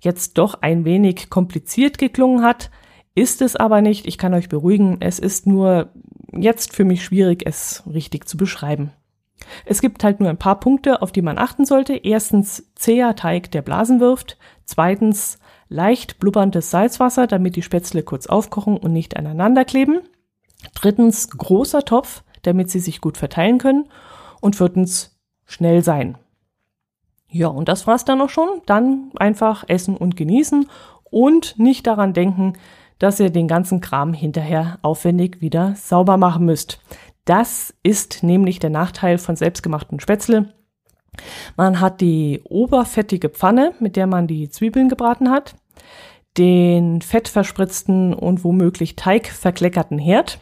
jetzt 0.00 0.36
doch 0.38 0.62
ein 0.62 0.84
wenig 0.84 1.30
kompliziert 1.30 1.98
geklungen 1.98 2.42
hat. 2.42 2.70
Ist 3.14 3.42
es 3.42 3.56
aber 3.56 3.82
nicht. 3.82 4.06
Ich 4.06 4.18
kann 4.18 4.34
euch 4.34 4.48
beruhigen. 4.48 4.96
Es 5.00 5.18
ist 5.18 5.46
nur 5.46 5.90
jetzt 6.36 6.74
für 6.74 6.84
mich 6.84 7.04
schwierig, 7.04 7.44
es 7.46 7.82
richtig 7.86 8.28
zu 8.28 8.36
beschreiben. 8.36 8.92
Es 9.64 9.80
gibt 9.80 10.04
halt 10.04 10.20
nur 10.20 10.30
ein 10.30 10.38
paar 10.38 10.60
Punkte, 10.60 11.02
auf 11.02 11.12
die 11.12 11.22
man 11.22 11.38
achten 11.38 11.64
sollte. 11.64 11.94
Erstens 11.94 12.70
zäher 12.74 13.16
Teig, 13.16 13.50
der 13.50 13.62
Blasen 13.62 14.00
wirft. 14.00 14.38
Zweitens 14.64 15.38
leicht 15.68 16.18
blubberndes 16.18 16.70
Salzwasser, 16.70 17.26
damit 17.26 17.56
die 17.56 17.62
Spätzle 17.62 18.02
kurz 18.02 18.26
aufkochen 18.26 18.76
und 18.76 18.92
nicht 18.92 19.16
aneinander 19.16 19.64
kleben. 19.64 20.00
Drittens 20.74 21.30
großer 21.30 21.84
Topf, 21.84 22.22
damit 22.42 22.70
sie 22.70 22.80
sich 22.80 23.00
gut 23.00 23.16
verteilen 23.16 23.58
können. 23.58 23.88
Und 24.40 24.56
viertens 24.56 25.18
schnell 25.44 25.82
sein. 25.82 26.18
Ja, 27.28 27.48
und 27.48 27.68
das 27.68 27.86
war's 27.86 28.04
dann 28.04 28.20
auch 28.20 28.28
schon. 28.28 28.48
Dann 28.66 29.10
einfach 29.16 29.64
essen 29.68 29.96
und 29.96 30.16
genießen 30.16 30.68
und 31.04 31.58
nicht 31.58 31.86
daran 31.86 32.12
denken, 32.12 32.54
dass 33.02 33.18
ihr 33.18 33.30
den 33.30 33.48
ganzen 33.48 33.80
Kram 33.80 34.14
hinterher 34.14 34.78
aufwendig 34.82 35.40
wieder 35.40 35.74
sauber 35.74 36.16
machen 36.16 36.46
müsst. 36.46 36.80
Das 37.24 37.74
ist 37.82 38.22
nämlich 38.22 38.60
der 38.60 38.70
Nachteil 38.70 39.18
von 39.18 39.34
selbstgemachten 39.34 39.98
Spätzle. 39.98 40.54
Man 41.56 41.80
hat 41.80 42.00
die 42.00 42.42
oberfettige 42.44 43.28
Pfanne, 43.28 43.74
mit 43.80 43.96
der 43.96 44.06
man 44.06 44.28
die 44.28 44.50
Zwiebeln 44.50 44.88
gebraten 44.88 45.30
hat, 45.30 45.56
den 46.38 47.02
fettverspritzten 47.02 48.14
und 48.14 48.44
womöglich 48.44 48.94
teigverkleckerten 48.94 49.98
Herd, 49.98 50.38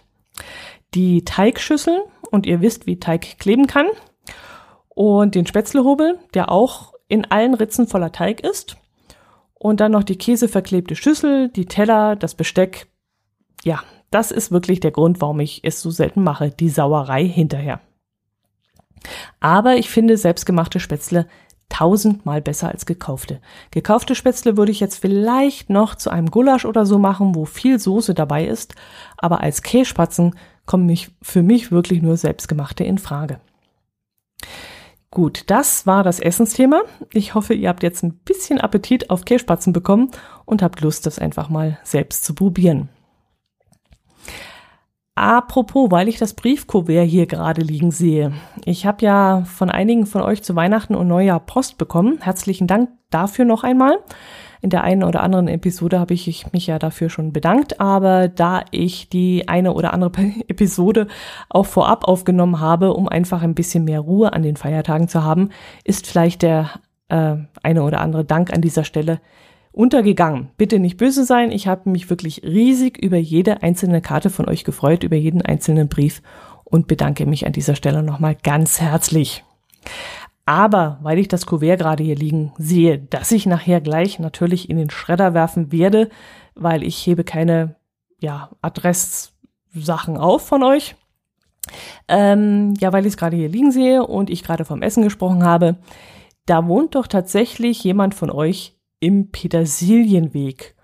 die 0.92 1.24
Teigschüssel 1.24 2.04
und 2.30 2.44
ihr 2.44 2.60
wisst, 2.60 2.86
wie 2.86 3.00
Teig 3.00 3.38
kleben 3.38 3.68
kann, 3.68 3.86
und 4.90 5.34
den 5.34 5.46
Spätzlehobel, 5.46 6.18
der 6.34 6.52
auch 6.52 6.92
in 7.08 7.24
allen 7.24 7.54
Ritzen 7.54 7.86
voller 7.86 8.12
Teig 8.12 8.40
ist 8.40 8.76
und 9.62 9.80
dann 9.80 9.92
noch 9.92 10.04
die 10.04 10.16
käseverklebte 10.16 10.96
Schüssel, 10.96 11.50
die 11.50 11.66
Teller, 11.66 12.16
das 12.16 12.34
Besteck. 12.34 12.88
Ja, 13.62 13.82
das 14.10 14.30
ist 14.30 14.50
wirklich 14.50 14.80
der 14.80 14.90
Grund, 14.90 15.20
warum 15.20 15.38
ich 15.38 15.60
es 15.62 15.82
so 15.82 15.90
selten 15.90 16.22
mache, 16.22 16.50
die 16.50 16.70
Sauerei 16.70 17.26
hinterher. 17.26 17.80
Aber 19.38 19.76
ich 19.76 19.90
finde 19.90 20.16
selbstgemachte 20.16 20.80
Spätzle 20.80 21.26
tausendmal 21.68 22.40
besser 22.40 22.70
als 22.70 22.86
gekaufte. 22.86 23.40
Gekaufte 23.70 24.14
Spätzle 24.14 24.56
würde 24.56 24.72
ich 24.72 24.80
jetzt 24.80 24.96
vielleicht 24.96 25.68
noch 25.68 25.94
zu 25.94 26.08
einem 26.10 26.30
Gulasch 26.30 26.64
oder 26.64 26.86
so 26.86 26.98
machen, 26.98 27.34
wo 27.34 27.44
viel 27.44 27.78
Soße 27.78 28.14
dabei 28.14 28.46
ist, 28.46 28.74
aber 29.18 29.40
als 29.40 29.62
Kässpatzen 29.62 30.34
kommen 30.64 30.86
mich 30.86 31.10
für 31.20 31.42
mich 31.42 31.70
wirklich 31.70 32.00
nur 32.00 32.16
selbstgemachte 32.16 32.82
in 32.82 32.98
Frage. 32.98 33.40
Gut, 35.12 35.44
das 35.48 35.88
war 35.88 36.04
das 36.04 36.20
Essensthema. 36.20 36.82
Ich 37.12 37.34
hoffe, 37.34 37.52
ihr 37.52 37.68
habt 37.68 37.82
jetzt 37.82 38.04
ein 38.04 38.14
bisschen 38.18 38.60
Appetit 38.60 39.10
auf 39.10 39.24
Kässpatzen 39.24 39.72
bekommen 39.72 40.10
und 40.44 40.62
habt 40.62 40.80
Lust, 40.82 41.04
das 41.04 41.18
einfach 41.18 41.48
mal 41.48 41.78
selbst 41.82 42.24
zu 42.24 42.34
probieren. 42.34 42.88
Apropos, 45.16 45.90
weil 45.90 46.08
ich 46.08 46.18
das 46.18 46.34
Briefkuvert 46.34 47.08
hier 47.08 47.26
gerade 47.26 47.60
liegen 47.60 47.90
sehe. 47.90 48.32
Ich 48.64 48.86
habe 48.86 49.04
ja 49.04 49.42
von 49.44 49.68
einigen 49.68 50.06
von 50.06 50.22
euch 50.22 50.42
zu 50.42 50.54
Weihnachten 50.54 50.94
und 50.94 51.08
Neujahr 51.08 51.40
Post 51.40 51.76
bekommen. 51.76 52.18
Herzlichen 52.22 52.68
Dank 52.68 52.90
dafür 53.10 53.44
noch 53.44 53.64
einmal. 53.64 53.98
In 54.62 54.70
der 54.70 54.84
einen 54.84 55.04
oder 55.04 55.22
anderen 55.22 55.48
Episode 55.48 55.98
habe 55.98 56.12
ich 56.12 56.52
mich 56.52 56.66
ja 56.66 56.78
dafür 56.78 57.08
schon 57.08 57.32
bedankt, 57.32 57.80
aber 57.80 58.28
da 58.28 58.62
ich 58.70 59.08
die 59.08 59.48
eine 59.48 59.72
oder 59.72 59.94
andere 59.94 60.12
Episode 60.48 61.06
auch 61.48 61.66
vorab 61.66 62.04
aufgenommen 62.04 62.60
habe, 62.60 62.92
um 62.92 63.08
einfach 63.08 63.42
ein 63.42 63.54
bisschen 63.54 63.84
mehr 63.84 64.00
Ruhe 64.00 64.32
an 64.32 64.42
den 64.42 64.56
Feiertagen 64.56 65.08
zu 65.08 65.24
haben, 65.24 65.50
ist 65.84 66.06
vielleicht 66.06 66.42
der 66.42 66.70
äh, 67.08 67.36
eine 67.62 67.82
oder 67.82 68.00
andere 68.00 68.24
Dank 68.24 68.52
an 68.52 68.60
dieser 68.60 68.84
Stelle 68.84 69.20
untergegangen. 69.72 70.50
Bitte 70.56 70.78
nicht 70.78 70.96
böse 70.96 71.24
sein, 71.24 71.52
ich 71.52 71.66
habe 71.66 71.88
mich 71.88 72.10
wirklich 72.10 72.42
riesig 72.42 72.98
über 72.98 73.16
jede 73.16 73.62
einzelne 73.62 74.00
Karte 74.00 74.28
von 74.28 74.48
euch 74.48 74.64
gefreut, 74.64 75.04
über 75.04 75.16
jeden 75.16 75.42
einzelnen 75.42 75.88
Brief 75.88 76.22
und 76.64 76.86
bedanke 76.86 77.24
mich 77.24 77.46
an 77.46 77.52
dieser 77.52 77.74
Stelle 77.76 78.02
nochmal 78.02 78.36
ganz 78.42 78.80
herzlich. 78.80 79.44
Aber 80.50 80.98
weil 81.00 81.20
ich 81.20 81.28
das 81.28 81.46
Kuvert 81.46 81.78
gerade 81.78 82.02
hier 82.02 82.16
liegen 82.16 82.52
sehe, 82.58 82.98
das 82.98 83.30
ich 83.30 83.46
nachher 83.46 83.80
gleich 83.80 84.18
natürlich 84.18 84.68
in 84.68 84.78
den 84.78 84.90
Schredder 84.90 85.32
werfen 85.32 85.70
werde, 85.70 86.08
weil 86.56 86.82
ich 86.82 87.06
hebe 87.06 87.22
keine 87.22 87.76
ja, 88.20 88.50
Adresssachen 88.60 90.16
auf 90.16 90.44
von 90.44 90.64
euch. 90.64 90.96
Ähm, 92.08 92.74
ja, 92.80 92.92
weil 92.92 93.06
ich 93.06 93.12
es 93.12 93.16
gerade 93.16 93.36
hier 93.36 93.48
liegen 93.48 93.70
sehe 93.70 94.04
und 94.04 94.28
ich 94.28 94.42
gerade 94.42 94.64
vom 94.64 94.82
Essen 94.82 95.04
gesprochen 95.04 95.44
habe, 95.44 95.76
da 96.46 96.66
wohnt 96.66 96.96
doch 96.96 97.06
tatsächlich 97.06 97.84
jemand 97.84 98.16
von 98.16 98.28
euch 98.28 98.76
im 98.98 99.30
Petersilienweg. 99.30 100.74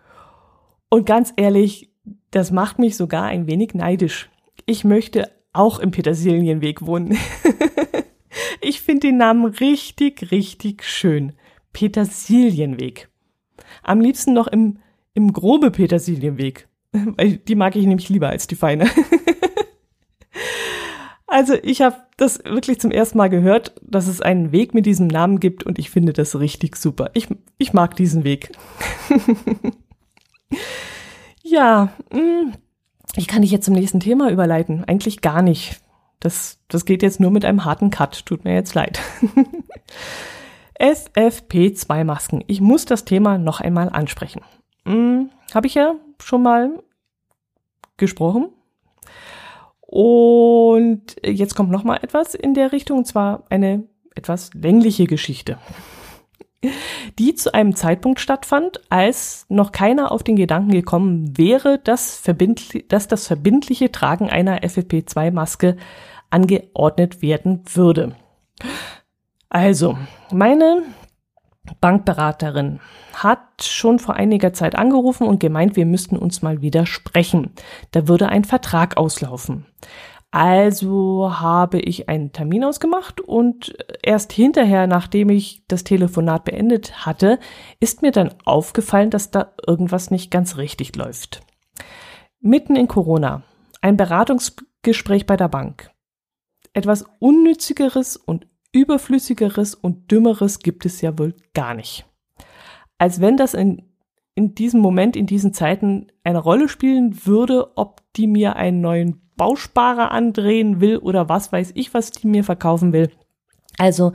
Und 0.91 1.07
ganz 1.07 1.33
ehrlich, 1.35 1.91
das 2.31 2.53
macht 2.53 2.79
mich 2.79 2.97
sogar 2.97 3.25
ein 3.25 3.49
wenig 3.49 3.75
neidisch. 3.75 4.31
Ich 4.65 4.85
möchte 4.85 5.29
auch 5.53 5.81
im 5.81 5.91
Petersilienweg 5.91 6.87
wohnen. 6.87 7.19
Ich 8.61 8.81
finde 8.81 9.09
den 9.09 9.17
Namen 9.19 9.47
richtig, 9.47 10.31
richtig 10.31 10.85
schön. 10.85 11.33
Petersilienweg. 11.73 13.09
Am 13.83 14.01
liebsten 14.01 14.33
noch 14.33 14.47
im, 14.47 14.79
im 15.15 15.33
grobe 15.33 15.71
Petersilienweg. 15.71 16.69
Weil 16.93 17.37
die 17.37 17.55
mag 17.55 17.77
ich 17.77 17.87
nämlich 17.87 18.09
lieber 18.09 18.29
als 18.29 18.47
die 18.47 18.55
feine. 18.55 18.89
also 21.27 21.55
ich 21.63 21.83
habe 21.83 21.97
das 22.17 22.43
wirklich 22.45 22.81
zum 22.81 22.91
ersten 22.91 23.19
Mal 23.19 23.29
gehört, 23.29 23.75
dass 23.83 24.07
es 24.07 24.21
einen 24.21 24.53
Weg 24.53 24.73
mit 24.75 24.87
diesem 24.87 25.07
Namen 25.07 25.39
gibt 25.39 25.65
und 25.65 25.79
ich 25.79 25.91
finde 25.91 26.13
das 26.13 26.39
richtig 26.39 26.77
super. 26.77 27.11
Ich, 27.15 27.29
ich 27.59 27.73
mag 27.73 27.95
diesen 27.97 28.25
Weg. 28.25 28.53
ja, 31.43 31.93
mm, 32.13 32.53
ich 33.17 33.27
kann 33.27 33.43
dich 33.43 33.51
jetzt 33.51 33.67
zum 33.67 33.75
nächsten 33.75 34.01
Thema 34.01 34.31
überleiten. 34.31 34.85
Eigentlich 34.85 35.21
gar 35.21 35.43
nicht. 35.43 35.81
Das, 36.21 36.59
das 36.69 36.85
geht 36.85 37.03
jetzt 37.03 37.21
nur 37.21 37.31
mit 37.31 37.45
einem 37.45 37.65
harten 37.65 37.91
Cut. 37.91 38.25
Tut 38.27 38.45
mir 38.45 38.55
jetzt 38.55 38.75
leid. 38.75 39.01
FFP2-Masken. 40.81 42.45
Ich 42.47 42.61
muss 42.61 42.85
das 42.85 43.05
Thema 43.05 43.39
noch 43.39 43.61
einmal 43.61 43.89
ansprechen. 43.89 44.43
Hm, 44.85 45.31
Habe 45.55 45.67
ich 45.67 45.75
ja 45.75 45.95
schon 46.23 46.43
mal 46.43 46.83
gesprochen. 47.97 48.49
Und 49.81 51.17
jetzt 51.25 51.55
kommt 51.55 51.71
noch 51.71 51.85
mal 51.85 51.99
etwas 52.03 52.35
in 52.35 52.55
der 52.55 52.73
Richtung, 52.73 52.99
und 52.99 53.07
zwar 53.07 53.45
eine 53.51 53.85
etwas 54.15 54.53
längliche 54.55 55.07
Geschichte, 55.07 55.59
die 57.19 57.35
zu 57.35 57.53
einem 57.55 57.75
Zeitpunkt 57.75 58.21
stattfand, 58.21 58.81
als 58.91 59.47
noch 59.49 59.73
keiner 59.73 60.13
auf 60.13 60.23
den 60.23 60.37
Gedanken 60.37 60.73
gekommen 60.73 61.37
wäre, 61.37 61.79
dass, 61.79 62.23
dass 62.89 63.09
das 63.09 63.27
verbindliche 63.27 63.93
Tragen 63.93 64.31
einer 64.31 64.61
FFP2-Maske 64.61 65.77
angeordnet 66.31 67.23
werden 67.23 67.63
würde. 67.75 68.17
Also, 69.49 69.97
meine 70.33 70.83
Bankberaterin 71.81 72.81
hat 73.15 73.41
schon 73.63 73.99
vor 73.99 74.15
einiger 74.15 74.53
Zeit 74.53 74.77
angerufen 74.77 75.27
und 75.27 75.41
gemeint, 75.41 75.77
wir 75.77 75.87
müssten 75.87 76.17
uns 76.17 76.43
mal 76.43 76.63
wieder 76.63 76.87
sprechen. 76.87 77.53
Da 77.91 78.09
würde 78.09 78.29
ein 78.29 78.45
Vertrag 78.45 78.97
auslaufen. 78.97 79.67
Also 80.31 81.39
habe 81.41 81.79
ich 81.81 82.09
einen 82.09 82.33
Termin 82.33 82.65
ausgemacht 82.65 83.21
und 83.21 83.77
erst 84.03 84.33
hinterher, 84.33 84.87
nachdem 84.87 85.31
ich 85.31 85.65
das 85.69 85.85
Telefonat 85.85 86.45
beendet 86.45 87.07
hatte, 87.07 87.39
ist 87.81 88.03
mir 88.03 88.11
dann 88.11 88.35
aufgefallen, 88.45 89.11
dass 89.11 89.31
da 89.31 89.55
irgendwas 89.67 90.11
nicht 90.11 90.31
ganz 90.31 90.57
richtig 90.57 90.95
läuft. 90.97 91.43
Mitten 92.41 92.77
in 92.77 92.89
Corona, 92.89 93.43
ein 93.81 93.97
Beratungsgespräch 93.97 95.27
bei 95.27 95.37
der 95.37 95.49
Bank. 95.49 95.91
Etwas 96.73 97.07
Unnützigeres 97.19 98.17
und 98.17 98.47
Überflüssigeres 98.73 99.75
und 99.75 100.11
Dümmeres 100.11 100.59
gibt 100.59 100.85
es 100.85 101.01
ja 101.01 101.19
wohl 101.19 101.35
gar 101.55 101.73
nicht. 101.73 102.05
Als 102.99 103.21
wenn 103.21 103.39
das 103.39 103.55
in, 103.55 103.83
in 104.37 104.55
diesem 104.55 104.81
Moment, 104.81 105.17
in 105.17 105.27
diesen 105.27 105.53
Zeiten 105.55 106.09
eine 106.23 106.39
Rolle 106.39 106.69
spielen 106.69 107.27
würde, 107.27 107.77
ob 107.77 108.03
die 108.17 108.27
mir 108.27 108.55
einen 108.55 108.83
neuen 108.83 109.23
Bausparer 109.37 110.11
andrehen 110.13 110.81
will 110.81 110.99
oder 110.99 111.29
was 111.29 111.53
weiß 111.53 111.73
ich, 111.75 111.95
was 111.95 112.11
die 112.11 112.27
mir 112.27 112.45
verkaufen 112.45 112.93
will. 112.93 113.11
Also, 113.79 114.13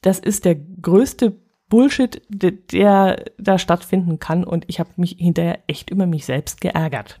das 0.00 0.20
ist 0.20 0.44
der 0.44 0.54
größte 0.54 1.36
Bullshit, 1.68 2.22
der, 2.28 2.52
der 2.52 3.24
da 3.36 3.58
stattfinden 3.58 4.20
kann 4.20 4.44
und 4.44 4.64
ich 4.68 4.78
habe 4.78 4.90
mich 4.96 5.16
hinterher 5.18 5.58
echt 5.66 5.90
über 5.90 6.06
mich 6.06 6.24
selbst 6.24 6.60
geärgert. 6.60 7.20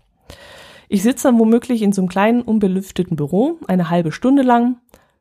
Ich 0.88 1.02
sitze 1.02 1.28
dann 1.28 1.40
womöglich 1.40 1.82
in 1.82 1.92
so 1.92 2.02
einem 2.02 2.08
kleinen, 2.08 2.42
unbelüfteten 2.42 3.16
Büro 3.16 3.58
eine 3.66 3.90
halbe 3.90 4.12
Stunde 4.12 4.42
lang 4.42 4.76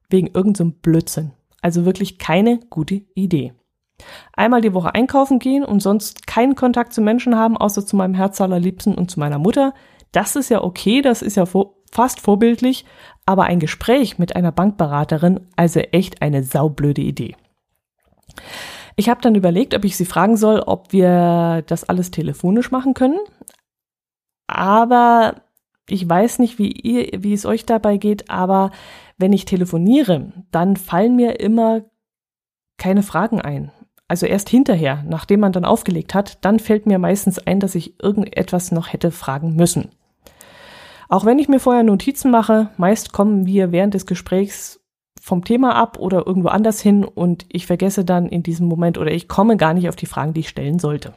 wegen 0.07 0.27
irgendeinem 0.27 0.71
so 0.71 0.79
Blödsinn. 0.83 1.31
Also 1.61 1.85
wirklich 1.85 2.19
keine 2.19 2.59
gute 2.69 3.01
Idee. 3.15 3.53
Einmal 4.33 4.61
die 4.61 4.73
Woche 4.73 4.93
einkaufen 4.93 5.39
gehen 5.39 5.63
und 5.63 5.81
sonst 5.81 6.27
keinen 6.27 6.55
Kontakt 6.55 6.93
zu 6.93 7.01
Menschen 7.01 7.35
haben, 7.35 7.57
außer 7.57 7.85
zu 7.85 7.95
meinem 7.95 8.13
Herz 8.13 8.41
allerliebsten 8.41 8.95
und 8.95 9.11
zu 9.11 9.19
meiner 9.19 9.39
Mutter. 9.39 9.73
Das 10.11 10.35
ist 10.35 10.49
ja 10.49 10.63
okay, 10.63 11.01
das 11.01 11.21
ist 11.21 11.37
ja 11.37 11.45
fast 11.91 12.21
vorbildlich, 12.21 12.85
aber 13.25 13.43
ein 13.43 13.59
Gespräch 13.59 14.17
mit 14.17 14.35
einer 14.35 14.51
Bankberaterin, 14.51 15.47
also 15.55 15.79
echt 15.79 16.21
eine 16.21 16.43
saublöde 16.43 17.01
Idee. 17.01 17.35
Ich 18.95 19.09
habe 19.09 19.21
dann 19.21 19.35
überlegt, 19.35 19.73
ob 19.75 19.85
ich 19.85 19.97
sie 19.97 20.05
fragen 20.05 20.37
soll, 20.37 20.59
ob 20.59 20.91
wir 20.91 21.63
das 21.67 21.83
alles 21.83 22.11
telefonisch 22.11 22.71
machen 22.71 22.93
können. 22.93 23.19
Aber 24.47 25.41
ich 25.89 26.07
weiß 26.07 26.39
nicht, 26.39 26.59
wie, 26.59 26.71
ihr, 26.71 27.23
wie 27.23 27.33
es 27.33 27.45
euch 27.45 27.65
dabei 27.65 27.97
geht, 27.97 28.29
aber 28.29 28.71
wenn 29.17 29.33
ich 29.33 29.45
telefoniere, 29.45 30.31
dann 30.51 30.75
fallen 30.75 31.15
mir 31.15 31.39
immer 31.39 31.81
keine 32.77 33.03
Fragen 33.03 33.41
ein. 33.41 33.71
Also 34.07 34.25
erst 34.25 34.49
hinterher, 34.49 35.03
nachdem 35.07 35.39
man 35.39 35.53
dann 35.53 35.65
aufgelegt 35.65 36.13
hat, 36.13 36.43
dann 36.45 36.59
fällt 36.59 36.85
mir 36.85 36.99
meistens 36.99 37.39
ein, 37.39 37.59
dass 37.59 37.75
ich 37.75 38.01
irgendetwas 38.01 38.71
noch 38.71 38.91
hätte 38.91 39.11
fragen 39.11 39.55
müssen. 39.55 39.89
Auch 41.09 41.25
wenn 41.25 41.39
ich 41.39 41.47
mir 41.47 41.59
vorher 41.59 41.83
Notizen 41.83 42.31
mache, 42.31 42.69
meist 42.77 43.13
kommen 43.13 43.45
wir 43.45 43.71
während 43.71 43.93
des 43.93 44.05
Gesprächs 44.05 44.79
vom 45.21 45.45
Thema 45.45 45.75
ab 45.75 45.97
oder 45.99 46.27
irgendwo 46.27 46.49
anders 46.49 46.81
hin 46.81 47.05
und 47.05 47.45
ich 47.49 47.65
vergesse 47.65 48.03
dann 48.03 48.27
in 48.27 48.43
diesem 48.43 48.67
Moment 48.67 48.97
oder 48.97 49.11
ich 49.11 49.27
komme 49.27 49.55
gar 49.55 49.73
nicht 49.73 49.87
auf 49.87 49.95
die 49.95 50.05
Fragen, 50.05 50.33
die 50.33 50.41
ich 50.41 50.49
stellen 50.49 50.79
sollte. 50.79 51.13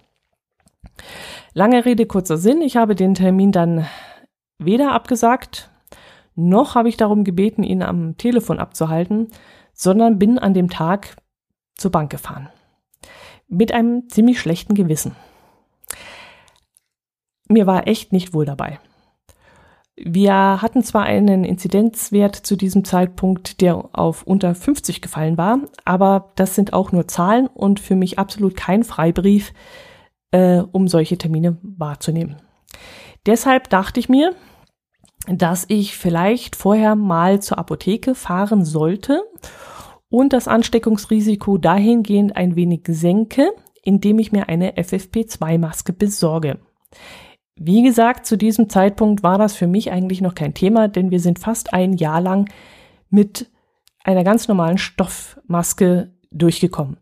Lange 1.55 1.85
Rede, 1.85 2.07
kurzer 2.07 2.37
Sinn. 2.37 2.63
Ich 2.63 2.77
habe 2.77 2.95
den 2.95 3.15
Termin 3.15 3.53
dann 3.53 3.87
weder 4.59 4.93
abgesagt, 4.93 5.71
noch 6.35 6.75
habe 6.75 6.89
ich 6.89 6.97
darum 6.97 7.25
gebeten, 7.25 7.63
ihn 7.63 7.83
am 7.83 8.17
Telefon 8.17 8.59
abzuhalten, 8.59 9.29
sondern 9.73 10.19
bin 10.19 10.39
an 10.39 10.55
dem 10.55 10.69
Tag 10.69 11.17
zur 11.75 11.91
Bank 11.91 12.11
gefahren. 12.11 12.49
Mit 13.49 13.73
einem 13.73 14.09
ziemlich 14.09 14.41
schlechten 14.41 14.75
Gewissen. 14.75 15.15
Mir 17.49 17.67
war 17.67 17.87
echt 17.87 18.13
nicht 18.13 18.35
wohl 18.35 18.45
dabei. 18.45 18.81
Wir 19.97 20.61
hatten 20.61 20.83
zwar 20.83 21.05
einen 21.05 21.45
Inzidenzwert 21.45 22.37
zu 22.37 22.57
diesem 22.57 22.85
Zeitpunkt, 22.85 23.63
der 23.63 23.89
auf 23.93 24.25
unter 24.25 24.55
50 24.55 25.01
gefallen 25.01 25.39
war, 25.39 25.61
aber 25.87 26.33
das 26.35 26.55
sind 26.55 26.75
auch 26.75 26.93
nur 26.93 27.09
Zahlen 27.09 27.47
und 27.47 27.81
für 27.81 27.97
mich 27.97 28.19
absolut 28.19 28.57
kein 28.57 28.85
Freibrief, 28.85 29.55
äh, 30.33 30.59
um 30.59 30.87
solche 30.87 31.17
Termine 31.17 31.57
wahrzunehmen. 31.63 32.37
Deshalb 33.25 33.71
dachte 33.71 33.99
ich 33.99 34.11
mir, 34.11 34.35
dass 35.29 35.65
ich 35.69 35.97
vielleicht 35.97 36.57
vorher 36.57 36.95
mal 36.95 37.41
zur 37.41 37.59
Apotheke 37.59 38.15
fahren 38.15 38.65
sollte 38.67 39.23
und 40.17 40.33
das 40.33 40.49
Ansteckungsrisiko 40.49 41.59
dahingehend 41.59 42.37
ein 42.37 42.57
wenig 42.57 42.85
senke, 42.89 43.53
indem 43.83 44.19
ich 44.19 44.33
mir 44.33 44.49
eine 44.49 44.73
FFP2-Maske 44.73 45.93
besorge. 45.93 46.59
Wie 47.55 47.83
gesagt, 47.83 48.25
zu 48.25 48.39
diesem 48.39 48.71
Zeitpunkt 48.71 49.23
war 49.23 49.37
das 49.37 49.55
für 49.55 49.67
mich 49.67 49.93
eigentlich 49.93 50.23
noch 50.23 50.35
kein 50.35 50.55
Thema, 50.55 50.89
denn 50.89 51.11
wir 51.11 51.21
sind 51.21 51.39
fast 51.39 51.75
ein 51.75 51.93
Jahr 51.93 52.23
lang 52.23 52.49
mit 53.11 53.51
einer 54.05 54.25
ganz 54.25 54.49
normalen 54.49 54.79
Stoffmaske 54.79 56.15
durchgekommen. 56.31 56.97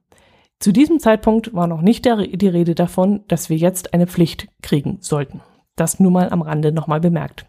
Zu 0.58 0.72
diesem 0.72 0.98
Zeitpunkt 0.98 1.54
war 1.54 1.68
noch 1.68 1.82
nicht 1.82 2.06
der, 2.06 2.16
die 2.16 2.48
Rede 2.48 2.74
davon, 2.74 3.22
dass 3.28 3.48
wir 3.48 3.56
jetzt 3.56 3.94
eine 3.94 4.08
Pflicht 4.08 4.48
kriegen 4.60 4.98
sollten. 5.00 5.40
Das 5.76 6.00
nur 6.00 6.10
mal 6.10 6.30
am 6.30 6.42
Rande 6.42 6.72
nochmal 6.72 6.98
bemerkt. 6.98 7.46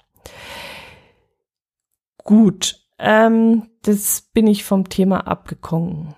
Gut, 2.24 2.85
ähm, 2.98 3.70
das 3.82 4.30
bin 4.34 4.48
ich 4.48 4.64
vom 4.64 4.90
Thema 4.90 5.28
abgekommen. 5.28 6.16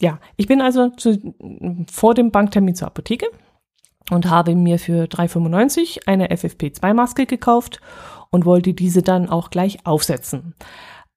Ja, 0.00 0.20
ich 0.36 0.46
bin 0.46 0.60
also 0.60 0.90
zu, 0.90 1.34
vor 1.90 2.14
dem 2.14 2.30
Banktermin 2.30 2.74
zur 2.74 2.88
Apotheke 2.88 3.26
und 4.10 4.30
habe 4.30 4.54
mir 4.54 4.78
für 4.78 5.04
3,95 5.04 6.06
eine 6.06 6.28
FFP2-Maske 6.28 7.26
gekauft 7.26 7.80
und 8.30 8.44
wollte 8.44 8.74
diese 8.74 9.02
dann 9.02 9.28
auch 9.28 9.50
gleich 9.50 9.84
aufsetzen. 9.86 10.54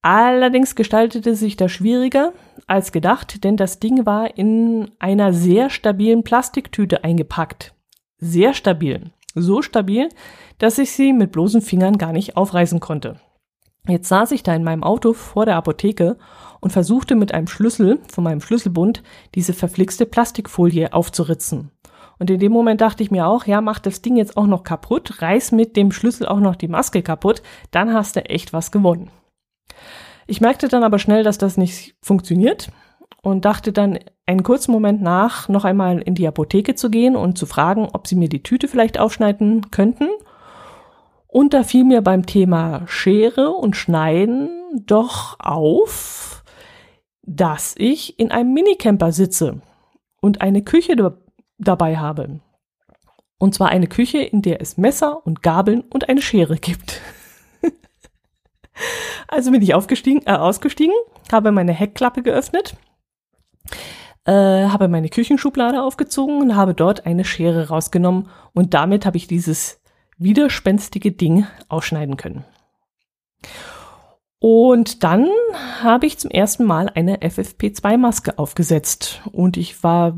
Allerdings 0.01 0.75
gestaltete 0.75 1.35
sich 1.35 1.57
das 1.57 1.71
schwieriger 1.71 2.33
als 2.65 2.91
gedacht, 2.91 3.43
denn 3.43 3.55
das 3.55 3.79
Ding 3.79 4.05
war 4.05 4.35
in 4.35 4.89
einer 4.97 5.31
sehr 5.31 5.69
stabilen 5.69 6.23
Plastiktüte 6.23 7.03
eingepackt. 7.03 7.75
Sehr 8.17 8.53
stabil. 8.55 9.11
So 9.35 9.61
stabil, 9.61 10.09
dass 10.57 10.79
ich 10.79 10.91
sie 10.91 11.13
mit 11.13 11.31
bloßen 11.31 11.61
Fingern 11.61 11.97
gar 11.97 12.13
nicht 12.13 12.35
aufreißen 12.35 12.79
konnte. 12.79 13.19
Jetzt 13.87 14.09
saß 14.09 14.31
ich 14.31 14.43
da 14.43 14.53
in 14.53 14.63
meinem 14.63 14.83
Auto 14.83 15.13
vor 15.13 15.45
der 15.45 15.55
Apotheke 15.55 16.17
und 16.59 16.71
versuchte 16.71 17.15
mit 17.15 17.33
einem 17.33 17.47
Schlüssel 17.47 17.99
von 18.11 18.23
meinem 18.23 18.41
Schlüsselbund 18.41 19.01
diese 19.33 19.53
verflixte 19.53 20.05
Plastikfolie 20.05 20.93
aufzuritzen. 20.93 21.71
Und 22.19 22.29
in 22.29 22.39
dem 22.39 22.51
Moment 22.51 22.81
dachte 22.81 23.01
ich 23.01 23.09
mir 23.09 23.25
auch, 23.25 23.47
ja, 23.47 23.61
mach 23.61 23.79
das 23.79 24.03
Ding 24.03 24.15
jetzt 24.15 24.37
auch 24.37 24.45
noch 24.45 24.63
kaputt, 24.63 25.23
reiß 25.23 25.53
mit 25.53 25.75
dem 25.75 25.91
Schlüssel 25.91 26.27
auch 26.27 26.39
noch 26.39 26.55
die 26.55 26.67
Maske 26.67 27.01
kaputt, 27.01 27.41
dann 27.71 27.93
hast 27.93 28.15
du 28.15 28.23
echt 28.23 28.53
was 28.53 28.71
gewonnen. 28.71 29.09
Ich 30.27 30.39
merkte 30.39 30.67
dann 30.67 30.83
aber 30.83 30.99
schnell, 30.99 31.23
dass 31.23 31.39
das 31.39 31.57
nicht 31.57 31.95
funktioniert 32.03 32.71
und 33.23 33.45
dachte 33.45 33.73
dann 33.73 33.97
einen 34.27 34.43
kurzen 34.43 34.71
Moment 34.71 35.01
nach, 35.01 35.49
noch 35.49 35.65
einmal 35.65 35.99
in 35.99 36.13
die 36.13 36.27
Apotheke 36.27 36.75
zu 36.75 36.91
gehen 36.91 37.15
und 37.15 37.39
zu 37.39 37.47
fragen, 37.47 37.87
ob 37.91 38.05
sie 38.07 38.15
mir 38.15 38.29
die 38.29 38.43
Tüte 38.43 38.67
vielleicht 38.67 38.99
aufschneiden 38.99 39.71
könnten. 39.71 40.09
Und 41.31 41.53
da 41.53 41.63
fiel 41.63 41.85
mir 41.85 42.01
beim 42.01 42.25
Thema 42.25 42.83
Schere 42.87 43.51
und 43.51 43.77
Schneiden 43.77 44.49
doch 44.85 45.39
auf, 45.39 46.43
dass 47.21 47.73
ich 47.77 48.19
in 48.19 48.31
einem 48.31 48.53
Minicamper 48.53 49.13
sitze 49.13 49.61
und 50.19 50.41
eine 50.41 50.61
Küche 50.61 50.93
dabei 51.57 51.97
habe. 51.97 52.41
Und 53.37 53.55
zwar 53.55 53.69
eine 53.69 53.87
Küche, 53.87 54.17
in 54.17 54.41
der 54.41 54.59
es 54.59 54.75
Messer 54.75 55.25
und 55.25 55.41
Gabeln 55.41 55.85
und 55.89 56.09
eine 56.09 56.21
Schere 56.21 56.57
gibt. 56.57 56.99
also 59.29 59.51
bin 59.51 59.61
ich 59.61 59.73
aufgestiegen, 59.73 60.23
äh, 60.25 60.33
ausgestiegen, 60.33 60.93
habe 61.31 61.53
meine 61.53 61.71
Heckklappe 61.71 62.23
geöffnet, 62.23 62.75
äh, 64.25 64.33
habe 64.33 64.89
meine 64.89 65.07
Küchenschublade 65.07 65.81
aufgezogen 65.81 66.41
und 66.41 66.57
habe 66.57 66.73
dort 66.73 67.05
eine 67.05 67.23
Schere 67.23 67.69
rausgenommen 67.69 68.27
und 68.51 68.73
damit 68.73 69.05
habe 69.05 69.15
ich 69.15 69.27
dieses 69.27 69.80
widerspenstige 70.21 71.11
Ding 71.11 71.47
ausschneiden 71.67 72.17
können. 72.17 72.45
Und 74.39 75.03
dann 75.03 75.29
habe 75.83 76.07
ich 76.07 76.17
zum 76.17 76.31
ersten 76.31 76.65
Mal 76.65 76.89
eine 76.89 77.17
FFP2-Maske 77.17 78.39
aufgesetzt 78.39 79.21
und 79.31 79.55
ich 79.55 79.83
war 79.83 80.17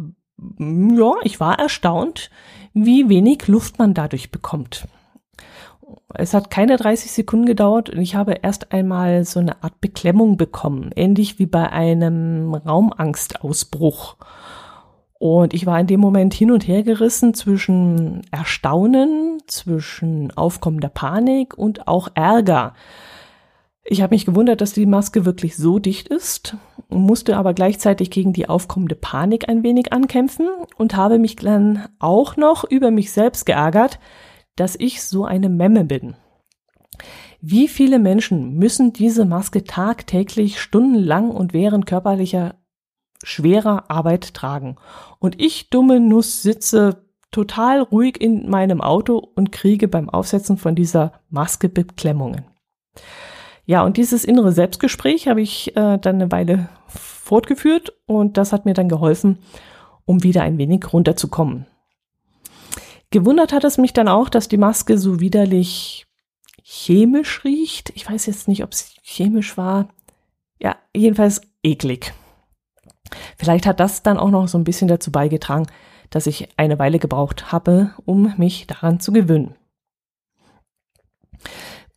ja, 0.59 1.13
ich 1.23 1.39
war 1.39 1.59
erstaunt, 1.59 2.29
wie 2.73 3.09
wenig 3.09 3.47
Luft 3.47 3.79
man 3.79 3.93
dadurch 3.93 4.31
bekommt. 4.31 4.87
Es 6.15 6.33
hat 6.33 6.49
keine 6.49 6.77
30 6.77 7.11
Sekunden 7.11 7.45
gedauert 7.45 7.89
und 7.89 7.99
ich 7.99 8.15
habe 8.15 8.33
erst 8.41 8.71
einmal 8.71 9.25
so 9.25 9.39
eine 9.39 9.63
Art 9.63 9.79
Beklemmung 9.81 10.37
bekommen, 10.37 10.91
ähnlich 10.95 11.39
wie 11.39 11.45
bei 11.45 11.69
einem 11.69 12.53
Raumangstausbruch. 12.53 14.17
Und 15.23 15.53
ich 15.53 15.65
war 15.65 15.79
in 15.79 15.87
dem 15.87 16.01
Moment 16.01 16.33
hin 16.33 16.51
und 16.51 16.67
her 16.67 16.83
gerissen 16.83 17.33
zwischen 17.33 18.23
Erstaunen, 18.31 19.41
zwischen 19.47 20.35
aufkommender 20.35 20.89
Panik 20.89 21.57
und 21.57 21.87
auch 21.87 22.09
Ärger. 22.13 22.73
Ich 23.85 24.01
habe 24.01 24.13
mich 24.13 24.25
gewundert, 24.25 24.59
dass 24.59 24.73
die 24.73 24.85
Maske 24.85 25.23
wirklich 25.23 25.55
so 25.55 25.79
dicht 25.79 26.09
ist, 26.09 26.57
musste 26.89 27.37
aber 27.37 27.53
gleichzeitig 27.53 28.11
gegen 28.11 28.33
die 28.33 28.49
aufkommende 28.49 28.95
Panik 28.95 29.47
ein 29.47 29.63
wenig 29.63 29.93
ankämpfen 29.93 30.49
und 30.75 30.97
habe 30.97 31.19
mich 31.19 31.37
dann 31.37 31.87
auch 31.99 32.35
noch 32.35 32.69
über 32.69 32.91
mich 32.91 33.13
selbst 33.13 33.45
geärgert, 33.45 33.99
dass 34.57 34.75
ich 34.77 35.03
so 35.03 35.23
eine 35.23 35.47
Memme 35.47 35.85
bin. 35.85 36.17
Wie 37.39 37.69
viele 37.69 37.97
Menschen 37.97 38.55
müssen 38.55 38.91
diese 38.91 39.23
Maske 39.23 39.63
tagtäglich 39.63 40.59
stundenlang 40.59 41.31
und 41.31 41.53
während 41.53 41.85
körperlicher 41.85 42.55
schwerer 43.23 43.89
Arbeit 43.89 44.33
tragen? 44.33 44.77
Und 45.19 45.41
ich, 45.41 45.69
dumme 45.69 45.99
Nuss, 45.99 46.41
sitze 46.41 47.03
total 47.31 47.81
ruhig 47.81 48.21
in 48.21 48.49
meinem 48.49 48.79
Auto 48.79 49.17
und 49.17 49.51
kriege 49.51 49.87
beim 49.87 50.09
Aufsetzen 50.09 50.57
von 50.57 50.75
dieser 50.75 51.13
Maske 51.29 51.67
Beklemmungen. 51.67 52.45
Ja, 53.65 53.83
und 53.83 53.97
dieses 53.97 54.25
innere 54.25 54.51
Selbstgespräch 54.51 55.27
habe 55.27 55.41
ich 55.41 55.75
äh, 55.75 55.97
dann 55.97 56.15
eine 56.15 56.31
Weile 56.31 56.69
fortgeführt 56.87 57.93
und 58.05 58.37
das 58.37 58.53
hat 58.53 58.65
mir 58.65 58.73
dann 58.73 58.89
geholfen, 58.89 59.39
um 60.05 60.23
wieder 60.23 60.43
ein 60.43 60.57
wenig 60.57 60.91
runterzukommen. 60.91 61.65
Gewundert 63.09 63.53
hat 63.53 63.63
es 63.63 63.77
mich 63.77 63.93
dann 63.93 64.07
auch, 64.07 64.29
dass 64.29 64.47
die 64.47 64.57
Maske 64.57 64.97
so 64.97 65.19
widerlich 65.19 66.05
chemisch 66.61 67.43
riecht. 67.43 67.91
Ich 67.95 68.09
weiß 68.09 68.25
jetzt 68.25 68.47
nicht, 68.47 68.63
ob 68.63 68.71
es 68.71 68.95
chemisch 69.01 69.57
war. 69.57 69.89
Ja, 70.59 70.75
jedenfalls 70.95 71.41
eklig. 71.61 72.13
Vielleicht 73.37 73.65
hat 73.65 73.79
das 73.79 74.03
dann 74.03 74.17
auch 74.17 74.29
noch 74.29 74.47
so 74.47 74.57
ein 74.57 74.63
bisschen 74.63 74.87
dazu 74.87 75.11
beigetragen, 75.11 75.67
dass 76.09 76.27
ich 76.27 76.49
eine 76.57 76.79
Weile 76.79 76.99
gebraucht 76.99 77.51
habe, 77.51 77.93
um 78.05 78.33
mich 78.37 78.67
daran 78.67 78.99
zu 78.99 79.11
gewöhnen. 79.11 79.55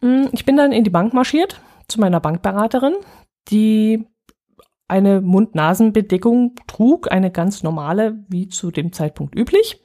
Mm, 0.01 0.27
ich 0.33 0.45
bin 0.45 0.57
dann 0.57 0.73
in 0.73 0.85
die 0.85 0.91
Bank 0.91 1.15
marschiert 1.15 1.61
zu 1.89 2.01
meiner 2.01 2.21
Bankberaterin, 2.21 2.95
die 3.49 4.07
eine 4.89 5.21
Mund-Nasen-Bedeckung 5.21 6.55
trug, 6.67 7.11
eine 7.11 7.31
ganz 7.31 7.63
normale, 7.63 8.25
wie 8.29 8.49
zu 8.49 8.71
dem 8.71 8.93
Zeitpunkt 8.93 9.35
üblich, 9.35 9.83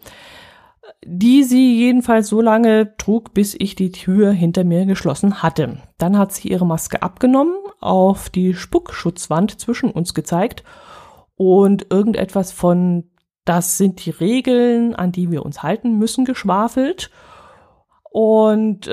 die 1.04 1.44
sie 1.44 1.78
jedenfalls 1.78 2.28
so 2.28 2.42
lange 2.42 2.96
trug, 2.98 3.34
bis 3.34 3.56
ich 3.58 3.76
die 3.76 3.92
Tür 3.92 4.32
hinter 4.32 4.64
mir 4.64 4.86
geschlossen 4.86 5.42
hatte. 5.42 5.78
Dann 5.98 6.18
hat 6.18 6.32
sie 6.34 6.50
ihre 6.50 6.66
Maske 6.66 7.02
abgenommen, 7.02 7.56
auf 7.80 8.30
die 8.30 8.54
Spuckschutzwand 8.54 9.60
zwischen 9.60 9.90
uns 9.92 10.14
gezeigt 10.14 10.64
und 11.42 11.88
irgendetwas 11.90 12.52
von 12.52 13.06
das 13.46 13.80
sind 13.80 14.06
die 14.06 14.12
Regeln, 14.12 14.94
an 14.94 15.12
die 15.12 15.32
wir 15.32 15.44
uns 15.44 15.64
halten 15.64 15.98
müssen, 15.98 16.24
geschwafelt 16.24 17.10
und 18.12 18.88
äh, 18.88 18.92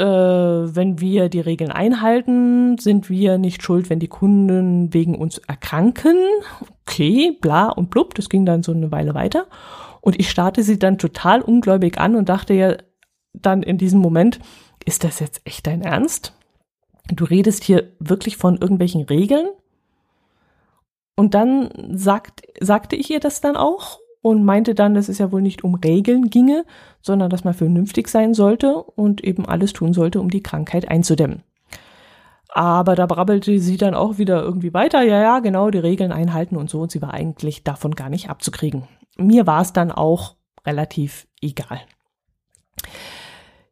wenn 0.77 1.01
wir 1.01 1.29
die 1.29 1.41
Regeln 1.41 1.73
einhalten, 1.73 2.79
sind 2.79 3.11
wir 3.11 3.37
nicht 3.37 3.63
schuld, 3.63 3.91
wenn 3.91 3.99
die 3.99 4.09
Kunden 4.09 4.95
wegen 4.95 5.17
uns 5.17 5.39
erkranken. 5.39 6.17
Okay, 6.87 7.37
bla 7.39 7.69
und 7.69 7.91
blub, 7.91 8.15
das 8.15 8.29
ging 8.29 8.47
dann 8.47 8.63
so 8.63 8.73
eine 8.73 8.93
Weile 8.93 9.15
weiter. 9.15 9.47
Und 10.01 10.19
ich 10.19 10.31
starte 10.31 10.63
sie 10.63 10.79
dann 10.79 10.97
total 10.97 11.43
ungläubig 11.43 11.99
an 11.99 12.15
und 12.15 12.31
dachte 12.31 12.55
ja 12.55 12.77
dann 13.35 13.63
in 13.63 13.77
diesem 13.77 14.01
Moment, 14.01 14.39
ist 14.87 15.05
das 15.05 15.19
jetzt 15.19 15.43
echt 15.45 15.67
dein 15.67 15.83
Ernst? 15.83 16.33
Du 17.13 17.25
redest 17.25 17.65
hier 17.65 17.91
wirklich 17.99 18.37
von 18.37 18.57
irgendwelchen 18.57 19.03
Regeln? 19.03 19.49
Und 21.19 21.35
dann 21.35 21.71
sagt, 21.95 22.43
sagte 22.61 22.95
ich 22.95 23.11
ihr 23.11 23.19
das 23.19 23.41
dann 23.41 23.57
auch 23.57 23.99
und 24.23 24.45
meinte 24.45 24.77
dann, 24.77 24.95
dass 24.95 25.09
es 25.09 25.19
ja 25.19 25.33
wohl 25.33 25.43
nicht 25.43 25.65
um 25.65 25.75
Regeln 25.75 26.31
ginge, 26.31 26.65
sondern 27.03 27.29
dass 27.29 27.43
man 27.43 27.55
vernünftig 27.55 28.07
sein 28.07 28.35
sollte 28.35 28.77
und 28.77 29.25
eben 29.25 29.45
alles 29.45 29.73
tun 29.73 29.93
sollte, 29.93 30.21
um 30.21 30.31
die 30.31 30.45
Krankheit 30.45 30.89
einzudämmen. 30.89 31.43
Aber 32.51 32.95
da 32.95 33.07
brabbelte 33.07 33.59
sie 33.59 33.77
dann 33.77 33.95
auch 33.95 34.19
wieder 34.19 34.45
irgendwie 34.45 34.73
weiter, 34.73 35.03
ja, 35.03 35.21
ja, 35.21 35.41
genau, 35.41 35.71
die 35.71 35.79
Regeln 35.79 36.13
einhalten 36.13 36.57
und 36.57 36.71
so, 36.71 36.83
und 36.83 36.93
sie 36.93 37.03
war 37.03 37.15
eigentlich 37.15 37.65
davon 37.65 37.97
gar 37.97 38.11
nicht 38.11 38.31
abzukriegen. 38.31 38.85
Mir 39.17 39.45
war 39.45 39.63
es 39.63 39.73
dann 39.73 39.91
auch 39.91 40.37
relativ 40.65 41.27
egal. 41.41 41.81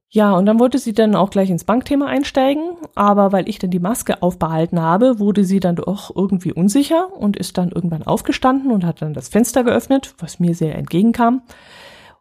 Ja, 0.09 0.33
und 0.35 0.47
dann 0.47 0.61
wollte 0.61 0.79
sie 0.79 0.93
dann 0.93 1.17
auch 1.17 1.31
gleich 1.31 1.51
ins 1.51 1.65
Bankthema 1.65 2.07
einsteigen, 2.07 2.77
aber 2.95 3.33
weil 3.33 3.49
ich 3.49 3.59
dann 3.59 3.71
die 3.71 3.81
Maske 3.81 4.23
aufbehalten 4.23 4.81
habe, 4.81 5.19
wurde 5.19 5.45
sie 5.45 5.59
dann 5.59 5.77
doch 5.77 6.15
irgendwie 6.15 6.53
unsicher 6.53 7.13
und 7.13 7.37
ist 7.37 7.59
dann 7.59 7.71
irgendwann 7.71 8.05
aufgestanden 8.05 8.71
und 8.71 8.85
hat 8.85 9.03
dann 9.03 9.15
das 9.15 9.29
Fenster 9.29 9.65
geöffnet, 9.65 10.15
was 10.19 10.39
mir 10.39 10.55
sehr 10.55 10.77
entgegenkam. 10.77 11.43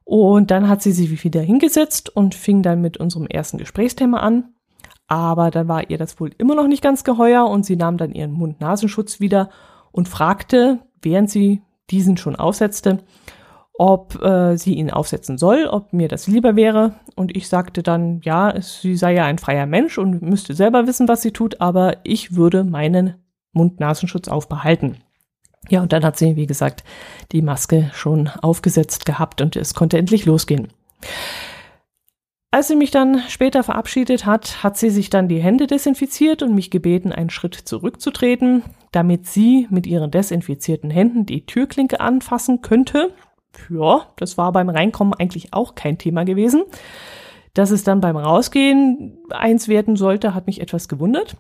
Und 0.04 0.52
dann 0.52 0.68
hat 0.68 0.82
sie 0.82 0.92
sich 0.92 1.24
wieder 1.24 1.42
hingesetzt 1.42 2.16
und 2.16 2.36
fing 2.36 2.64
dann 2.64 2.82
mit 2.82 2.98
unserem 2.98 3.28
ersten 3.28 3.58
Gesprächsthema 3.58 4.20
an. 4.20 4.50
Aber 5.08 5.52
dann 5.52 5.68
war 5.68 5.90
ihr 5.90 5.98
das 6.00 6.20
wohl 6.20 6.32
immer 6.38 6.56
noch 6.56 6.68
nicht 6.68 6.82
ganz 6.82 7.04
geheuer 7.04 7.46
und 7.46 7.66
sie 7.66 7.76
nahm 7.76 7.98
dann 7.98 8.14
ihren 8.14 8.32
Mund-Nasenschutz 8.32 9.20
wieder 9.20 9.50
und 9.92 10.10
fragte, 10.10 10.80
während 11.02 11.30
sie 11.30 11.62
diesen 11.92 12.18
schon 12.18 12.36
aufsetzte, 12.36 13.00
ob 13.78 14.22
äh, 14.24 14.58
sie 14.58 14.76
ihn 14.76 14.90
aufsetzen 14.90 15.38
soll, 15.38 15.68
ob 15.68 15.92
mir 15.94 16.08
das 16.08 16.28
lieber 16.28 16.56
wäre. 16.56 16.94
Und 17.16 17.36
ich 17.36 17.48
sagte 17.48 17.84
dann, 17.84 18.22
ja, 18.24 18.60
sie 18.62 18.96
sei 18.96 19.14
ja 19.14 19.26
ein 19.26 19.38
freier 19.38 19.66
Mensch 19.66 19.98
und 19.98 20.22
müsste 20.22 20.54
selber 20.54 20.88
wissen, 20.88 21.08
was 21.08 21.22
sie 21.22 21.32
tut, 21.32 21.62
aber 21.62 21.98
ich 22.04 22.36
würde 22.36 22.64
meinen 22.64 23.16
Mund-Nasenschutz 23.54 24.28
aufbehalten. 24.28 24.98
Ja, 25.70 25.82
und 25.82 25.94
dann 25.94 26.06
hat 26.06 26.18
sie, 26.18 26.36
wie 26.36 26.46
gesagt, 26.46 26.84
die 27.32 27.42
Maske 27.42 27.90
schon 27.94 28.30
aufgesetzt 28.42 29.06
gehabt 29.06 29.42
und 29.42 29.56
es 29.56 29.74
konnte 29.74 29.98
endlich 29.98 30.26
losgehen. 30.26 30.68
Als 32.52 32.70
sie 32.70 32.78
mich 32.78 32.92
dann 32.92 33.22
später 33.28 33.64
verabschiedet 33.64 34.26
hat, 34.26 34.64
hat 34.64 34.78
sie 34.78 34.90
sich 34.90 35.10
dann 35.10 35.28
die 35.28 35.42
Hände 35.42 35.68
desinfiziert 35.68 36.42
und 36.42 36.56
mich 36.56 36.72
gebeten, 36.72 37.12
einen 37.12 37.30
Schritt 37.30 37.56
zurückzutreten, 37.56 38.64
damit 38.94 39.26
sie 39.26 39.68
mit 39.70 39.86
ihren 39.86 40.10
desinfizierten 40.10 40.90
Händen 40.90 41.26
die 41.26 41.46
Türklinke 41.46 42.00
anfassen 42.00 42.62
könnte 42.62 43.12
ja, 43.70 44.08
das 44.18 44.38
war 44.38 44.52
beim 44.52 44.70
Reinkommen 44.70 45.14
eigentlich 45.14 45.54
auch 45.54 45.76
kein 45.76 45.98
Thema 45.98 46.26
gewesen. 46.26 46.64
Dass 47.54 47.72
es 47.72 47.84
dann 47.84 48.02
beim 48.02 48.18
Rausgehen 48.18 49.18
eins 49.30 49.68
werden 49.68 49.96
sollte, 49.96 50.36
hat 50.36 50.48
mich 50.48 50.62
etwas 50.62 50.88
gewundert. 50.88 51.38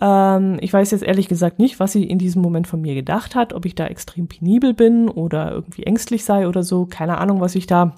Ähm, 0.00 0.58
ich 0.60 0.72
weiß 0.72 0.90
jetzt 0.90 1.02
ehrlich 1.02 1.28
gesagt 1.28 1.58
nicht, 1.58 1.80
was 1.80 1.92
sie 1.92 2.04
in 2.04 2.18
diesem 2.18 2.42
Moment 2.42 2.66
von 2.66 2.80
mir 2.80 2.94
gedacht 2.94 3.34
hat, 3.34 3.52
ob 3.52 3.64
ich 3.64 3.74
da 3.74 3.86
extrem 3.86 4.28
penibel 4.28 4.74
bin 4.74 5.08
oder 5.08 5.50
irgendwie 5.52 5.84
ängstlich 5.84 6.24
sei 6.24 6.48
oder 6.48 6.62
so. 6.62 6.86
Keine 6.86 7.18
Ahnung, 7.18 7.40
was 7.40 7.54
ich 7.54 7.66
da 7.66 7.96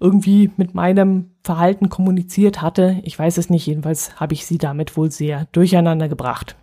irgendwie 0.00 0.50
mit 0.56 0.74
meinem 0.74 1.30
Verhalten 1.42 1.88
kommuniziert 1.88 2.60
hatte. 2.60 3.00
Ich 3.04 3.18
weiß 3.18 3.38
es 3.38 3.50
nicht. 3.50 3.66
Jedenfalls 3.66 4.20
habe 4.20 4.34
ich 4.34 4.46
sie 4.46 4.58
damit 4.58 4.96
wohl 4.96 5.10
sehr 5.10 5.46
durcheinander 5.52 6.08
gebracht. 6.08 6.56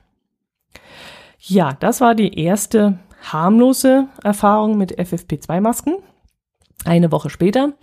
Ja, 1.39 1.73
das 1.73 1.99
war 1.99 2.15
die 2.15 2.39
erste 2.39 2.99
harmlose 3.31 4.07
Erfahrung 4.23 4.77
mit 4.77 4.99
FFP2-Masken. 4.99 5.95
Eine 6.85 7.11
Woche 7.11 7.29
später, 7.29 7.73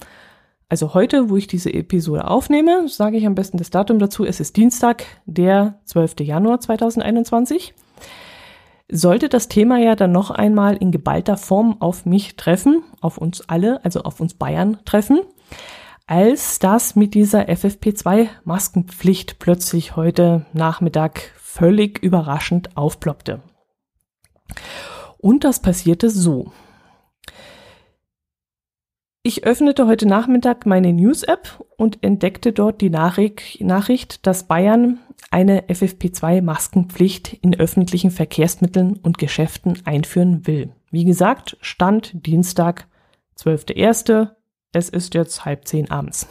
also 0.71 0.95
heute, 0.95 1.29
wo 1.31 1.37
ich 1.37 1.49
diese 1.49 1.75
Episode 1.75 2.29
aufnehme, 2.29 2.89
sage 2.89 3.17
ich 3.17 3.27
am 3.27 3.35
besten 3.35 3.59
das 3.59 3.71
Datum 3.71 3.99
dazu. 3.99 4.25
Es 4.25 4.39
ist 4.39 4.57
Dienstag, 4.57 5.05
der 5.27 5.81
12. 5.87 6.21
Januar 6.21 6.61
2021. 6.61 7.75
Sollte 8.89 9.29
das 9.29 9.49
Thema 9.49 9.79
ja 9.79 9.97
dann 9.97 10.13
noch 10.13 10.31
einmal 10.31 10.77
in 10.77 10.93
geballter 10.93 11.37
Form 11.37 11.77
auf 11.81 12.07
mich 12.07 12.37
treffen, 12.37 12.85
auf 13.01 13.19
uns 13.19 13.49
alle, 13.49 13.85
also 13.85 14.03
auf 14.03 14.21
uns 14.21 14.35
Bayern 14.35 14.79
treffen, 14.85 15.21
als 16.07 16.61
das 16.61 16.95
mit 16.95 17.15
dieser 17.15 17.49
FFP2-Maskenpflicht 17.49 19.41
plötzlich 19.41 19.97
heute 19.97 20.47
Nachmittag 20.53 21.33
völlig 21.37 22.01
überraschend 22.01 22.77
aufploppte. 22.77 23.43
Und 25.21 25.45
das 25.45 25.61
passierte 25.61 26.11
so. 26.11 26.53
Ich 29.23 29.45
öffnete 29.45 29.87
heute 29.87 30.07
Nachmittag 30.07 30.65
meine 30.65 30.95
News-App 30.95 31.63
und 31.77 32.03
entdeckte 32.03 32.53
dort 32.53 32.81
die 32.81 32.89
Nachricht, 32.89 34.27
dass 34.27 34.45
Bayern 34.45 34.99
eine 35.31 35.69
FFP2-Maskenpflicht 35.69 37.39
in 37.43 37.55
öffentlichen 37.55 38.11
Verkehrsmitteln 38.11 38.97
und 38.97 39.19
Geschäften 39.19 39.83
einführen 39.85 40.47
will. 40.47 40.73
Wie 40.91 41.05
gesagt, 41.05 41.59
Stand 41.61 42.27
Dienstag, 42.27 42.89
12.01. 43.39 44.31
Es 44.73 44.89
ist 44.89 45.13
jetzt 45.13 45.45
halb 45.45 45.69
zehn 45.69 45.91
abends. 45.91 46.27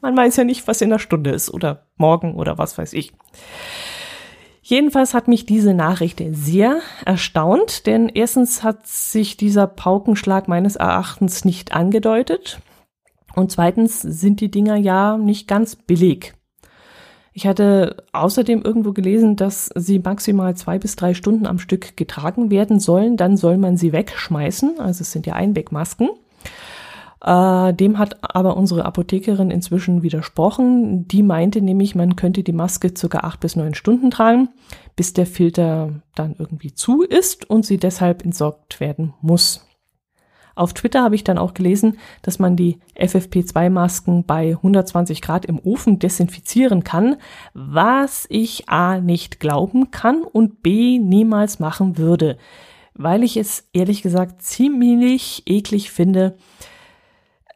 Man 0.00 0.16
weiß 0.16 0.36
ja 0.36 0.44
nicht, 0.44 0.66
was 0.66 0.80
in 0.80 0.90
der 0.90 0.98
Stunde 0.98 1.30
ist 1.30 1.50
oder 1.50 1.86
morgen 1.96 2.36
oder 2.36 2.56
was 2.56 2.78
weiß 2.78 2.94
ich. 2.94 3.12
Jedenfalls 4.68 5.14
hat 5.14 5.28
mich 5.28 5.46
diese 5.46 5.72
Nachricht 5.72 6.22
sehr 6.32 6.80
erstaunt, 7.06 7.86
denn 7.86 8.10
erstens 8.10 8.62
hat 8.62 8.86
sich 8.86 9.38
dieser 9.38 9.66
Paukenschlag 9.66 10.46
meines 10.46 10.76
Erachtens 10.76 11.46
nicht 11.46 11.72
angedeutet 11.72 12.60
und 13.34 13.50
zweitens 13.50 14.02
sind 14.02 14.42
die 14.42 14.50
Dinger 14.50 14.76
ja 14.76 15.16
nicht 15.16 15.48
ganz 15.48 15.74
billig. 15.74 16.34
Ich 17.32 17.46
hatte 17.46 18.04
außerdem 18.12 18.60
irgendwo 18.60 18.92
gelesen, 18.92 19.36
dass 19.36 19.70
sie 19.74 20.00
maximal 20.00 20.54
zwei 20.54 20.78
bis 20.78 20.96
drei 20.96 21.14
Stunden 21.14 21.46
am 21.46 21.58
Stück 21.58 21.96
getragen 21.96 22.50
werden 22.50 22.78
sollen, 22.78 23.16
dann 23.16 23.38
soll 23.38 23.56
man 23.56 23.78
sie 23.78 23.94
wegschmeißen, 23.94 24.80
also 24.80 25.00
es 25.00 25.12
sind 25.12 25.24
ja 25.26 25.32
Einwegmasken. 25.32 26.10
Äh, 27.20 27.74
dem 27.74 27.98
hat 27.98 28.18
aber 28.22 28.56
unsere 28.56 28.84
Apothekerin 28.84 29.50
inzwischen 29.50 30.02
widersprochen. 30.02 31.08
Die 31.08 31.22
meinte 31.22 31.60
nämlich, 31.60 31.94
man 31.94 32.16
könnte 32.16 32.42
die 32.42 32.52
Maske 32.52 32.92
circa 32.96 33.20
acht 33.20 33.40
bis 33.40 33.56
neun 33.56 33.74
Stunden 33.74 34.10
tragen, 34.10 34.50
bis 34.94 35.12
der 35.12 35.26
Filter 35.26 36.02
dann 36.14 36.36
irgendwie 36.38 36.74
zu 36.74 37.02
ist 37.02 37.48
und 37.50 37.66
sie 37.66 37.78
deshalb 37.78 38.24
entsorgt 38.24 38.80
werden 38.80 39.14
muss. 39.20 39.64
Auf 40.54 40.74
Twitter 40.74 41.04
habe 41.04 41.14
ich 41.14 41.22
dann 41.22 41.38
auch 41.38 41.54
gelesen, 41.54 41.98
dass 42.22 42.40
man 42.40 42.56
die 42.56 42.80
FFP2-Masken 42.96 44.24
bei 44.24 44.50
120 44.50 45.22
Grad 45.22 45.44
im 45.44 45.60
Ofen 45.60 46.00
desinfizieren 46.00 46.82
kann, 46.82 47.16
was 47.54 48.26
ich 48.28 48.68
A 48.68 49.00
nicht 49.00 49.38
glauben 49.38 49.92
kann 49.92 50.24
und 50.24 50.60
B 50.62 50.98
niemals 50.98 51.60
machen 51.60 51.96
würde, 51.96 52.38
weil 52.94 53.22
ich 53.22 53.36
es 53.36 53.68
ehrlich 53.72 54.02
gesagt 54.02 54.42
ziemlich 54.42 55.44
eklig 55.46 55.92
finde, 55.92 56.36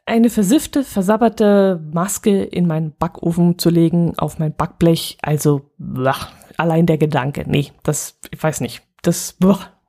eine 0.05 0.29
versiffte, 0.29 0.83
versabberte 0.83 1.81
Maske 1.93 2.43
in 2.43 2.67
meinen 2.67 2.93
Backofen 2.95 3.57
zu 3.57 3.69
legen, 3.69 4.17
auf 4.17 4.39
mein 4.39 4.55
Backblech. 4.55 5.17
Also, 5.21 5.69
blach, 5.77 6.31
allein 6.57 6.85
der 6.85 6.97
Gedanke. 6.97 7.45
Nee, 7.47 7.71
das, 7.83 8.19
ich 8.31 8.41
weiß 8.41 8.61
nicht. 8.61 8.81
Das 9.01 9.37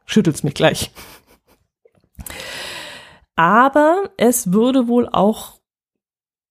schüttelt 0.07 0.43
mich 0.45 0.55
gleich. 0.55 0.93
Aber 3.37 4.11
es 4.17 4.53
würde 4.53 4.87
wohl 4.87 5.09
auch 5.09 5.55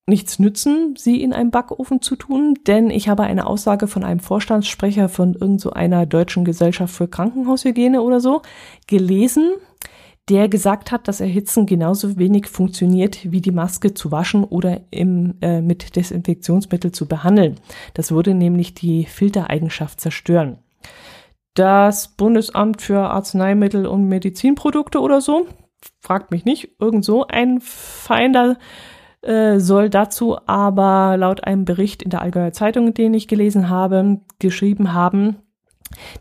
nichts 0.06 0.38
nützen, 0.38 0.96
sie 0.98 1.22
in 1.22 1.32
einem 1.32 1.52
Backofen 1.52 2.02
zu 2.02 2.18
tun, 2.18 2.56
denn 2.68 2.90
ich 2.90 3.08
habe 3.08 3.24
eine 3.24 3.48
Aussage 3.48 3.88
von 3.88 4.04
einem 4.04 4.20
Vorstandssprecher 4.20 5.08
von 5.08 5.34
irgendeiner 5.34 6.02
so 6.02 6.06
deutschen 6.06 6.44
Gesellschaft 6.44 6.94
für 6.94 7.08
Krankenhaushygiene 7.08 8.02
oder 8.02 8.20
so 8.20 8.42
gelesen, 8.88 9.54
der 10.30 10.48
gesagt 10.48 10.92
hat, 10.92 11.08
dass 11.08 11.20
Erhitzen 11.20 11.66
genauso 11.66 12.18
wenig 12.18 12.48
funktioniert, 12.48 13.32
wie 13.32 13.42
die 13.42 13.52
Maske 13.52 13.94
zu 13.94 14.12
waschen 14.12 14.44
oder 14.44 14.82
im, 14.90 15.36
äh, 15.42 15.62
mit 15.62 15.96
Desinfektionsmittel 15.96 16.92
zu 16.92 17.08
behandeln. 17.08 17.60
Das 17.94 18.12
würde 18.12 18.34
nämlich 18.34 18.74
die 18.74 19.06
Filtereigenschaft 19.06 20.00
zerstören. 20.00 20.60
Das 21.56 22.08
Bundesamt 22.08 22.82
für 22.82 23.10
Arzneimittel 23.10 23.86
und 23.86 24.08
Medizinprodukte 24.08 25.00
oder 25.02 25.22
so, 25.22 25.46
fragt 26.00 26.32
mich 26.32 26.46
nicht, 26.46 26.70
irgend 26.80 27.04
so 27.04 27.28
ein 27.28 27.60
Feinder 27.62 28.58
äh, 29.22 29.60
soll 29.60 29.90
dazu 29.90 30.38
aber 30.48 31.16
laut 31.18 31.44
einem 31.44 31.66
Bericht 31.66 32.02
in 32.02 32.10
der 32.10 32.22
Allgäuer 32.22 32.54
Zeitung, 32.54 32.94
den 32.94 33.14
ich 33.14 33.28
gelesen 33.28 33.70
habe, 33.70 34.22
geschrieben 34.40 34.94
haben, 34.94 35.38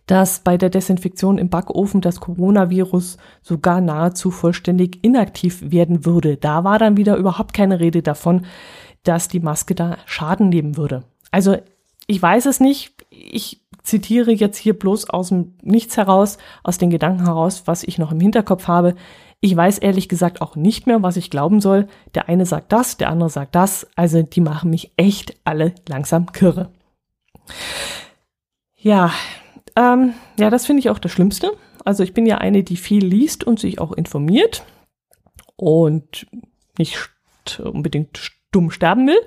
dass 0.06 0.40
bei 0.40 0.56
der 0.56 0.70
Desinfektion 0.70 1.38
im 1.38 1.48
Backofen 1.48 2.00
das 2.00 2.20
Coronavirus 2.20 3.16
sogar 3.42 3.80
nahezu 3.80 4.30
vollständig 4.30 4.98
inaktiv 5.02 5.70
werden 5.70 6.04
würde. 6.04 6.36
Da 6.36 6.64
war 6.64 6.78
dann 6.78 6.96
wieder 6.96 7.16
überhaupt 7.16 7.54
keine 7.54 7.80
Rede 7.80 8.02
davon, 8.02 8.46
dass 9.04 9.28
die 9.28 9.40
Maske 9.40 9.74
da 9.74 9.96
Schaden 10.06 10.48
nehmen 10.48 10.76
würde. 10.76 11.04
Also 11.30 11.56
ich 12.06 12.20
weiß 12.20 12.46
es 12.46 12.60
nicht. 12.60 12.94
Ich 13.10 13.62
zitiere 13.82 14.32
jetzt 14.32 14.56
hier 14.56 14.78
bloß 14.78 15.10
aus 15.10 15.28
dem 15.28 15.54
Nichts 15.62 15.96
heraus, 15.96 16.38
aus 16.62 16.78
den 16.78 16.90
Gedanken 16.90 17.24
heraus, 17.24 17.62
was 17.66 17.82
ich 17.82 17.98
noch 17.98 18.12
im 18.12 18.20
Hinterkopf 18.20 18.68
habe. 18.68 18.94
Ich 19.40 19.56
weiß 19.56 19.78
ehrlich 19.78 20.08
gesagt 20.08 20.40
auch 20.40 20.54
nicht 20.54 20.86
mehr, 20.86 21.02
was 21.02 21.16
ich 21.16 21.30
glauben 21.30 21.60
soll. 21.60 21.88
Der 22.14 22.28
eine 22.28 22.46
sagt 22.46 22.72
das, 22.72 22.96
der 22.96 23.10
andere 23.10 23.28
sagt 23.28 23.56
das. 23.56 23.88
Also 23.96 24.22
die 24.22 24.40
machen 24.40 24.70
mich 24.70 24.92
echt 24.96 25.36
alle 25.44 25.74
langsam 25.88 26.30
kirre. 26.30 26.70
Ja, 28.76 29.10
ähm, 29.76 30.14
ja, 30.38 30.50
das 30.50 30.66
finde 30.66 30.80
ich 30.80 30.90
auch 30.90 30.98
das 30.98 31.12
Schlimmste. 31.12 31.52
Also 31.84 32.02
ich 32.02 32.14
bin 32.14 32.26
ja 32.26 32.38
eine, 32.38 32.62
die 32.62 32.76
viel 32.76 33.04
liest 33.04 33.44
und 33.44 33.58
sich 33.58 33.80
auch 33.80 33.92
informiert 33.92 34.64
und 35.56 36.26
nicht 36.78 37.10
unbedingt 37.62 38.18
stumm 38.18 38.70
sterben 38.70 39.06
will. 39.06 39.20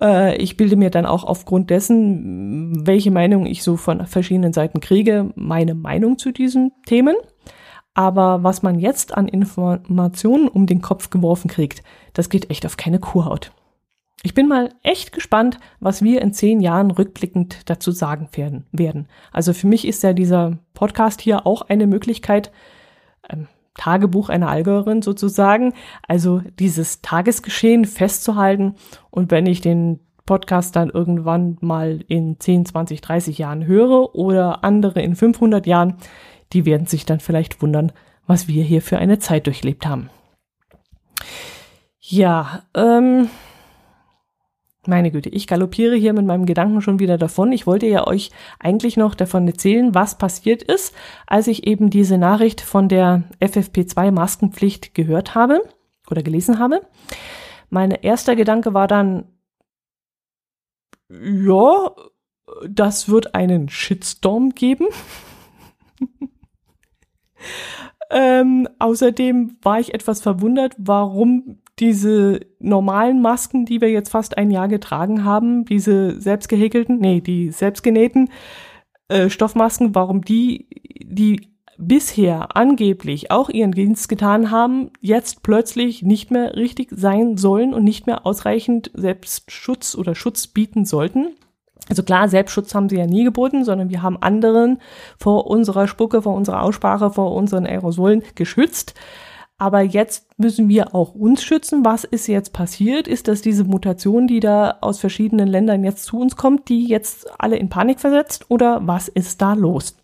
Äh, 0.00 0.36
ich 0.36 0.56
bilde 0.56 0.76
mir 0.76 0.90
dann 0.90 1.06
auch 1.06 1.24
aufgrund 1.24 1.70
dessen, 1.70 2.86
welche 2.86 3.10
Meinung 3.10 3.46
ich 3.46 3.62
so 3.62 3.76
von 3.76 4.06
verschiedenen 4.06 4.52
Seiten 4.52 4.80
kriege, 4.80 5.30
meine 5.34 5.74
Meinung 5.74 6.18
zu 6.18 6.32
diesen 6.32 6.72
Themen. 6.86 7.16
Aber 7.94 8.42
was 8.42 8.62
man 8.62 8.78
jetzt 8.78 9.14
an 9.14 9.28
Informationen 9.28 10.48
um 10.48 10.66
den 10.66 10.80
Kopf 10.80 11.10
geworfen 11.10 11.48
kriegt, 11.48 11.82
das 12.14 12.30
geht 12.30 12.50
echt 12.50 12.64
auf 12.64 12.76
keine 12.76 12.98
Kuhhaut. 12.98 13.52
Ich 14.24 14.34
bin 14.34 14.46
mal 14.46 14.70
echt 14.82 15.12
gespannt, 15.12 15.58
was 15.80 16.02
wir 16.02 16.22
in 16.22 16.32
zehn 16.32 16.60
Jahren 16.60 16.92
rückblickend 16.92 17.68
dazu 17.68 17.90
sagen 17.90 18.28
werden. 18.70 19.08
Also 19.32 19.52
für 19.52 19.66
mich 19.66 19.86
ist 19.86 20.02
ja 20.02 20.12
dieser 20.12 20.58
Podcast 20.74 21.20
hier 21.20 21.46
auch 21.46 21.62
eine 21.62 21.88
Möglichkeit, 21.88 22.52
ähm, 23.28 23.48
Tagebuch 23.74 24.28
einer 24.28 24.48
Allgäuerin 24.48 25.02
sozusagen, 25.02 25.72
also 26.06 26.42
dieses 26.58 27.00
Tagesgeschehen 27.00 27.84
festzuhalten. 27.84 28.76
Und 29.10 29.30
wenn 29.30 29.46
ich 29.46 29.60
den 29.60 29.98
Podcast 30.24 30.76
dann 30.76 30.90
irgendwann 30.90 31.56
mal 31.60 32.04
in 32.06 32.38
10, 32.38 32.66
20, 32.66 33.00
30 33.00 33.38
Jahren 33.38 33.66
höre 33.66 34.14
oder 34.14 34.62
andere 34.62 35.02
in 35.02 35.16
500 35.16 35.66
Jahren, 35.66 35.96
die 36.52 36.64
werden 36.64 36.86
sich 36.86 37.06
dann 37.06 37.18
vielleicht 37.18 37.60
wundern, 37.60 37.92
was 38.26 38.46
wir 38.46 38.62
hier 38.62 38.82
für 38.82 38.98
eine 38.98 39.18
Zeit 39.18 39.46
durchlebt 39.46 39.86
haben. 39.86 40.10
Ja, 41.98 42.62
ähm, 42.74 43.28
meine 44.86 45.12
Güte, 45.12 45.28
ich 45.28 45.46
galoppiere 45.46 45.94
hier 45.94 46.12
mit 46.12 46.26
meinem 46.26 46.44
Gedanken 46.44 46.80
schon 46.80 46.98
wieder 46.98 47.16
davon. 47.16 47.52
Ich 47.52 47.66
wollte 47.66 47.86
ja 47.86 48.06
euch 48.06 48.30
eigentlich 48.58 48.96
noch 48.96 49.14
davon 49.14 49.46
erzählen, 49.46 49.94
was 49.94 50.18
passiert 50.18 50.62
ist, 50.62 50.94
als 51.26 51.46
ich 51.46 51.66
eben 51.66 51.88
diese 51.88 52.18
Nachricht 52.18 52.60
von 52.60 52.88
der 52.88 53.22
FFP2 53.40 54.10
Maskenpflicht 54.10 54.94
gehört 54.94 55.34
habe 55.36 55.62
oder 56.10 56.22
gelesen 56.22 56.58
habe. 56.58 56.82
Mein 57.70 57.92
erster 57.92 58.34
Gedanke 58.34 58.74
war 58.74 58.88
dann, 58.88 59.26
ja, 61.08 61.94
das 62.68 63.08
wird 63.08 63.34
einen 63.34 63.68
Shitstorm 63.68 64.50
geben. 64.50 64.86
ähm, 68.10 68.68
außerdem 68.80 69.58
war 69.62 69.78
ich 69.78 69.94
etwas 69.94 70.20
verwundert, 70.20 70.74
warum 70.76 71.61
diese 71.78 72.40
normalen 72.58 73.22
Masken, 73.22 73.64
die 73.64 73.80
wir 73.80 73.90
jetzt 73.90 74.10
fast 74.10 74.36
ein 74.36 74.50
Jahr 74.50 74.68
getragen 74.68 75.24
haben, 75.24 75.64
diese 75.64 76.20
selbstgehäkelten, 76.20 76.98
nee, 76.98 77.20
die 77.20 77.50
selbstgenähten 77.50 78.30
äh, 79.08 79.30
Stoffmasken, 79.30 79.94
warum 79.94 80.22
die, 80.22 80.66
die 81.04 81.52
bisher 81.78 82.56
angeblich 82.56 83.30
auch 83.30 83.48
ihren 83.48 83.72
Dienst 83.72 84.08
getan 84.08 84.50
haben, 84.50 84.90
jetzt 85.00 85.42
plötzlich 85.42 86.02
nicht 86.02 86.30
mehr 86.30 86.54
richtig 86.54 86.90
sein 86.92 87.36
sollen 87.36 87.74
und 87.74 87.84
nicht 87.84 88.06
mehr 88.06 88.26
ausreichend 88.26 88.90
Selbstschutz 88.94 89.94
oder 89.94 90.14
Schutz 90.14 90.46
bieten 90.46 90.84
sollten. 90.84 91.28
Also 91.88 92.02
klar, 92.02 92.28
Selbstschutz 92.28 92.74
haben 92.74 92.88
sie 92.88 92.96
ja 92.96 93.06
nie 93.06 93.24
geboten, 93.24 93.64
sondern 93.64 93.90
wir 93.90 94.02
haben 94.02 94.16
anderen 94.22 94.78
vor 95.18 95.48
unserer 95.48 95.88
Spucke, 95.88 96.22
vor 96.22 96.34
unserer 96.34 96.62
Aussprache, 96.62 97.10
vor 97.10 97.34
unseren 97.34 97.66
Aerosolen 97.66 98.22
geschützt. 98.34 98.94
Aber 99.62 99.82
jetzt 99.82 100.26
müssen 100.38 100.68
wir 100.68 100.92
auch 100.92 101.14
uns 101.14 101.44
schützen. 101.44 101.84
Was 101.84 102.02
ist 102.02 102.26
jetzt 102.26 102.52
passiert? 102.52 103.06
Ist 103.06 103.28
das 103.28 103.42
diese 103.42 103.62
Mutation, 103.62 104.26
die 104.26 104.40
da 104.40 104.78
aus 104.80 104.98
verschiedenen 104.98 105.46
Ländern 105.46 105.84
jetzt 105.84 106.02
zu 106.06 106.18
uns 106.18 106.34
kommt, 106.34 106.68
die 106.68 106.88
jetzt 106.88 107.30
alle 107.40 107.54
in 107.54 107.68
Panik 107.68 108.00
versetzt? 108.00 108.46
Oder 108.48 108.80
was 108.88 109.06
ist 109.06 109.40
da 109.40 109.52
los? 109.52 109.96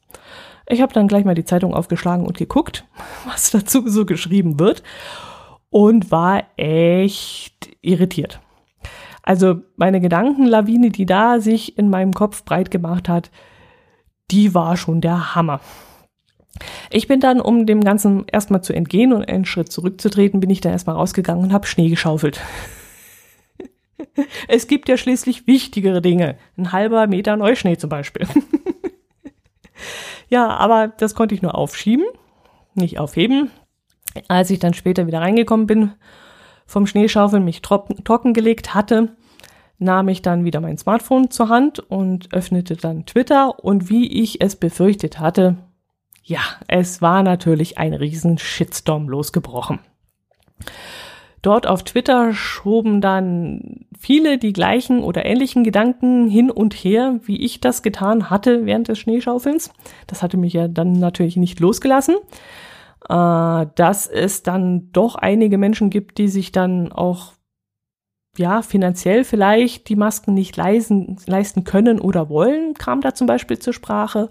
Ich 0.68 0.80
habe 0.80 0.92
dann 0.92 1.08
gleich 1.08 1.24
mal 1.24 1.34
die 1.34 1.44
Zeitung 1.44 1.74
aufgeschlagen 1.74 2.24
und 2.24 2.36
geguckt, 2.36 2.84
was 3.26 3.50
dazu 3.50 3.82
so 3.88 4.06
geschrieben 4.06 4.60
wird 4.60 4.84
und 5.70 6.12
war 6.12 6.44
echt 6.56 7.68
irritiert. 7.82 8.38
Also 9.24 9.62
meine 9.74 10.00
Gedankenlawine, 10.00 10.90
die 10.90 11.04
da 11.04 11.40
sich 11.40 11.76
in 11.76 11.90
meinem 11.90 12.12
Kopf 12.12 12.44
breit 12.44 12.70
gemacht 12.70 13.08
hat, 13.08 13.32
die 14.30 14.54
war 14.54 14.76
schon 14.76 15.00
der 15.00 15.34
Hammer. 15.34 15.58
Ich 16.90 17.08
bin 17.08 17.20
dann, 17.20 17.40
um 17.40 17.66
dem 17.66 17.82
Ganzen 17.82 18.24
erstmal 18.30 18.62
zu 18.62 18.72
entgehen 18.72 19.12
und 19.12 19.28
einen 19.28 19.44
Schritt 19.44 19.70
zurückzutreten, 19.70 20.40
bin 20.40 20.50
ich 20.50 20.60
dann 20.60 20.72
erstmal 20.72 20.96
rausgegangen 20.96 21.44
und 21.44 21.52
habe 21.52 21.66
Schnee 21.66 21.88
geschaufelt. 21.88 22.40
es 24.48 24.66
gibt 24.66 24.88
ja 24.88 24.96
schließlich 24.96 25.46
wichtigere 25.46 26.02
Dinge. 26.02 26.36
Ein 26.56 26.72
halber 26.72 27.06
Meter 27.06 27.36
Neuschnee 27.36 27.76
zum 27.76 27.90
Beispiel. 27.90 28.26
ja, 30.28 30.48
aber 30.48 30.88
das 30.88 31.14
konnte 31.14 31.34
ich 31.34 31.42
nur 31.42 31.54
aufschieben, 31.54 32.06
nicht 32.74 32.98
aufheben. 32.98 33.50
Als 34.26 34.50
ich 34.50 34.58
dann 34.58 34.74
später 34.74 35.06
wieder 35.06 35.20
reingekommen 35.20 35.66
bin, 35.66 35.92
vom 36.66 36.86
Schneeschaufeln 36.86 37.44
mich 37.44 37.62
trocken 37.62 38.34
gelegt 38.34 38.74
hatte, 38.74 39.16
nahm 39.78 40.08
ich 40.08 40.22
dann 40.22 40.44
wieder 40.44 40.60
mein 40.60 40.76
Smartphone 40.76 41.30
zur 41.30 41.48
Hand 41.48 41.78
und 41.78 42.32
öffnete 42.32 42.76
dann 42.76 43.06
Twitter 43.06 43.64
und 43.64 43.88
wie 43.88 44.06
ich 44.22 44.40
es 44.40 44.56
befürchtet 44.56 45.20
hatte, 45.20 45.56
ja, 46.28 46.40
es 46.66 47.00
war 47.00 47.22
natürlich 47.22 47.78
ein 47.78 47.94
riesen 47.94 48.36
Shitstorm 48.36 49.08
losgebrochen. 49.08 49.78
Dort 51.40 51.66
auf 51.66 51.84
Twitter 51.84 52.34
schoben 52.34 53.00
dann 53.00 53.86
viele 53.98 54.36
die 54.36 54.52
gleichen 54.52 55.02
oder 55.02 55.24
ähnlichen 55.24 55.64
Gedanken 55.64 56.28
hin 56.28 56.50
und 56.50 56.74
her, 56.74 57.20
wie 57.24 57.42
ich 57.42 57.60
das 57.60 57.82
getan 57.82 58.28
hatte 58.28 58.66
während 58.66 58.88
des 58.88 58.98
Schneeschaufelns. 58.98 59.72
Das 60.06 60.22
hatte 60.22 60.36
mich 60.36 60.52
ja 60.52 60.68
dann 60.68 60.92
natürlich 60.92 61.36
nicht 61.36 61.60
losgelassen. 61.60 62.16
Äh, 63.08 63.66
dass 63.74 64.06
es 64.06 64.42
dann 64.42 64.92
doch 64.92 65.14
einige 65.14 65.56
Menschen 65.56 65.88
gibt, 65.88 66.18
die 66.18 66.28
sich 66.28 66.52
dann 66.52 66.92
auch 66.92 67.32
ja, 68.38 68.62
finanziell 68.62 69.24
vielleicht 69.24 69.88
die 69.88 69.96
Masken 69.96 70.35
nicht 70.35 70.57
leisten, 70.57 71.16
leisten 71.27 71.64
können 71.64 72.01
oder 72.01 72.29
wollen, 72.29 72.74
kam 72.74 73.01
da 73.01 73.14
zum 73.14 73.27
Beispiel 73.27 73.59
zur 73.59 73.72
Sprache 73.72 74.31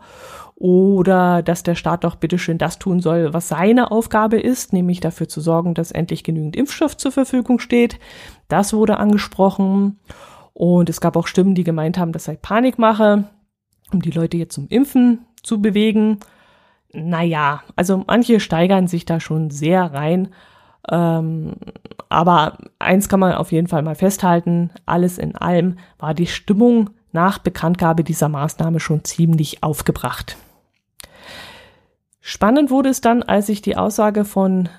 oder 0.56 1.44
dass 1.44 1.62
der 1.62 1.76
Staat 1.76 2.04
doch 2.04 2.16
bitteschön 2.16 2.58
das 2.58 2.80
tun 2.80 3.00
soll, 3.00 3.32
was 3.32 3.48
seine 3.48 3.92
Aufgabe 3.92 4.40
ist, 4.40 4.74
nämlich 4.74 5.00
dafür 5.00 5.28
zu 5.28 5.40
sorgen, 5.40 5.76
dass 5.76 5.92
endlich 5.92 6.24
genügend 6.24 6.56
Impfstoff 6.56 6.98
zur 6.98 7.12
Verfügung 7.12 7.60
steht. 7.60 8.00
Das 8.48 8.74
wurde 8.74 8.98
angesprochen. 8.98 10.00
Und 10.54 10.90
es 10.90 11.00
gab 11.00 11.16
auch 11.16 11.28
Stimmen, 11.28 11.54
die 11.54 11.64
gemeint 11.64 12.00
haben, 12.00 12.12
das 12.12 12.24
sei 12.24 12.36
Panikmache, 12.36 13.26
um 13.94 14.02
die 14.02 14.10
Leute 14.10 14.38
jetzt 14.38 14.56
zum 14.56 14.68
Impfen 14.70 15.28
zu 15.44 15.62
bewegen. 15.62 16.22
Naja, 16.92 17.62
also 17.76 18.04
manche 18.08 18.40
steigern 18.40 18.88
sich 18.88 19.06
da 19.06 19.20
schon 19.20 19.52
sehr 19.52 19.94
rein. 19.94 20.30
Ähm, 20.90 21.54
aber 22.10 22.58
eins 22.80 23.10
kann 23.10 23.20
man 23.20 23.34
auf 23.34 23.52
jeden 23.52 23.68
Fall 23.68 23.82
mal 23.82 23.96
festhalten, 23.96 24.72
alles 24.86 25.18
in 25.18 25.36
allem 25.36 25.78
war 26.00 26.14
die 26.14 26.28
Stimmung 26.28 26.92
nach 27.12 27.40
Bekanntgabe 27.40 28.04
dieser 28.04 28.30
Maßnahme 28.30 28.80
schon 28.80 29.04
ziemlich 29.04 29.64
aufgebracht. 29.64 30.38
Spannend 32.22 32.70
wurde 32.70 32.90
es 32.90 33.02
dann, 33.02 33.24
als 33.24 33.50
ich 33.50 33.62
die 33.62 33.78
Aussage 33.78 34.26
von 34.26 34.70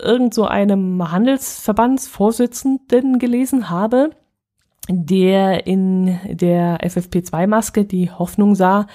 irgend 0.00 0.34
so 0.34 0.46
einem 0.46 1.10
Handelsverbandsvorsitzenden 1.10 3.18
gelesen 3.18 3.70
habe, 3.70 4.10
der 4.88 5.66
in 5.66 6.18
der 6.24 6.78
FFP2-Maske 6.80 7.84
die 7.84 8.10
Hoffnung 8.10 8.54
sah, 8.54 8.86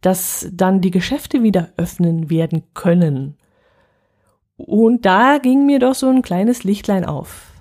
dass 0.00 0.48
dann 0.52 0.80
die 0.80 0.90
Geschäfte 0.90 1.42
wieder 1.42 1.70
öffnen 1.76 2.30
werden 2.30 2.62
können. 2.74 3.36
Und 4.68 5.06
da 5.06 5.38
ging 5.38 5.64
mir 5.64 5.78
doch 5.78 5.94
so 5.94 6.10
ein 6.10 6.20
kleines 6.20 6.62
Lichtlein 6.62 7.06
auf. 7.06 7.52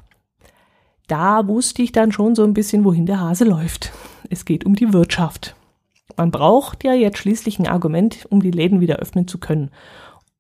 Da 1.07 1.47
wusste 1.47 1.81
ich 1.81 1.93
dann 1.93 2.11
schon 2.11 2.35
so 2.35 2.43
ein 2.43 2.53
bisschen, 2.53 2.83
wohin 2.83 3.05
der 3.05 3.21
Hase 3.21 3.45
läuft. 3.45 3.93
Es 4.29 4.43
geht 4.43 4.65
um 4.65 4.75
die 4.75 4.91
Wirtschaft. 4.91 5.55
Man 6.17 6.31
braucht 6.31 6.83
ja 6.83 6.91
jetzt 6.91 7.19
schließlich 7.19 7.59
ein 7.59 7.67
Argument, 7.67 8.27
um 8.29 8.41
die 8.41 8.51
Läden 8.51 8.81
wieder 8.81 8.97
öffnen 8.97 9.25
zu 9.25 9.37
können. 9.37 9.71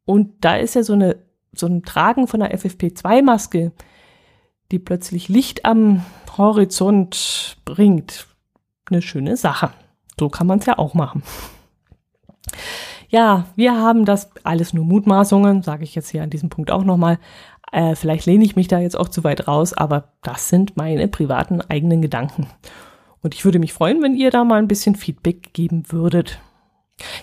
Und 0.03 0.43
da 0.43 0.57
ist 0.57 0.75
ja 0.75 0.83
so 0.83 0.91
eine, 0.91 1.15
so 1.53 1.67
ein 1.67 1.83
Tragen 1.83 2.27
von 2.27 2.41
der 2.41 2.53
FFP2-Maske, 2.53 3.71
die 4.69 4.79
plötzlich 4.79 5.29
Licht 5.29 5.63
am 5.63 6.03
Horizont 6.37 7.59
bringt, 7.63 8.27
eine 8.91 9.01
schöne 9.01 9.37
Sache. 9.37 9.71
So 10.19 10.27
kann 10.27 10.47
man 10.47 10.59
es 10.59 10.65
ja 10.65 10.77
auch 10.77 10.93
machen. 10.93 11.23
Ja, 13.09 13.45
wir 13.55 13.75
haben 13.75 14.05
das 14.05 14.31
alles 14.43 14.73
nur 14.73 14.85
Mutmaßungen, 14.85 15.61
sage 15.61 15.83
ich 15.83 15.95
jetzt 15.95 16.09
hier 16.09 16.23
an 16.23 16.29
diesem 16.29 16.49
Punkt 16.49 16.71
auch 16.71 16.83
nochmal. 16.83 17.19
Äh, 17.71 17.95
vielleicht 17.95 18.25
lehne 18.25 18.43
ich 18.43 18.55
mich 18.55 18.67
da 18.67 18.79
jetzt 18.79 18.97
auch 18.97 19.09
zu 19.09 19.23
weit 19.23 19.47
raus, 19.47 19.73
aber 19.73 20.09
das 20.23 20.49
sind 20.49 20.77
meine 20.77 21.07
privaten 21.07 21.61
eigenen 21.61 22.01
Gedanken. 22.01 22.47
Und 23.21 23.33
ich 23.33 23.45
würde 23.45 23.59
mich 23.59 23.73
freuen, 23.73 24.01
wenn 24.01 24.15
ihr 24.15 24.31
da 24.31 24.43
mal 24.43 24.59
ein 24.59 24.67
bisschen 24.67 24.95
Feedback 24.95 25.53
geben 25.53 25.83
würdet. 25.89 26.39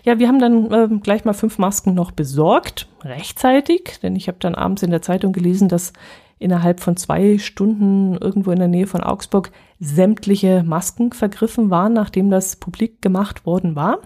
Ja, 0.05 0.19
wir 0.19 0.29
haben 0.29 0.39
dann 0.39 0.71
äh, 0.73 0.89
gleich 1.01 1.25
mal 1.25 1.33
fünf 1.33 1.59
Masken 1.59 1.95
noch 1.95 2.13
besorgt, 2.13 2.89
rechtzeitig, 3.03 3.99
denn 4.03 4.15
ich 4.17 4.29
habe 4.29 4.39
dann 4.39 4.55
abends 4.55 4.83
in 4.83 4.91
der 4.91 5.03
Zeitung 5.03 5.33
gelesen, 5.33 5.69
dass 5.69 5.93
innerhalb 6.39 6.81
von 6.81 6.97
zwei 6.97 7.39
Stunden 7.39 8.17
irgendwo 8.17 8.51
in 8.51 8.59
der 8.59 8.69
Nähe 8.69 8.87
von 8.87 9.03
Augsburg 9.03 9.51
sämtliche 9.81 10.63
Masken 10.63 11.13
vergriffen 11.13 11.71
waren, 11.71 11.93
nachdem 11.93 12.31
das 12.31 12.57
publik 12.57 13.03
gemacht 13.03 13.47
worden 13.47 13.77
war. 13.77 13.99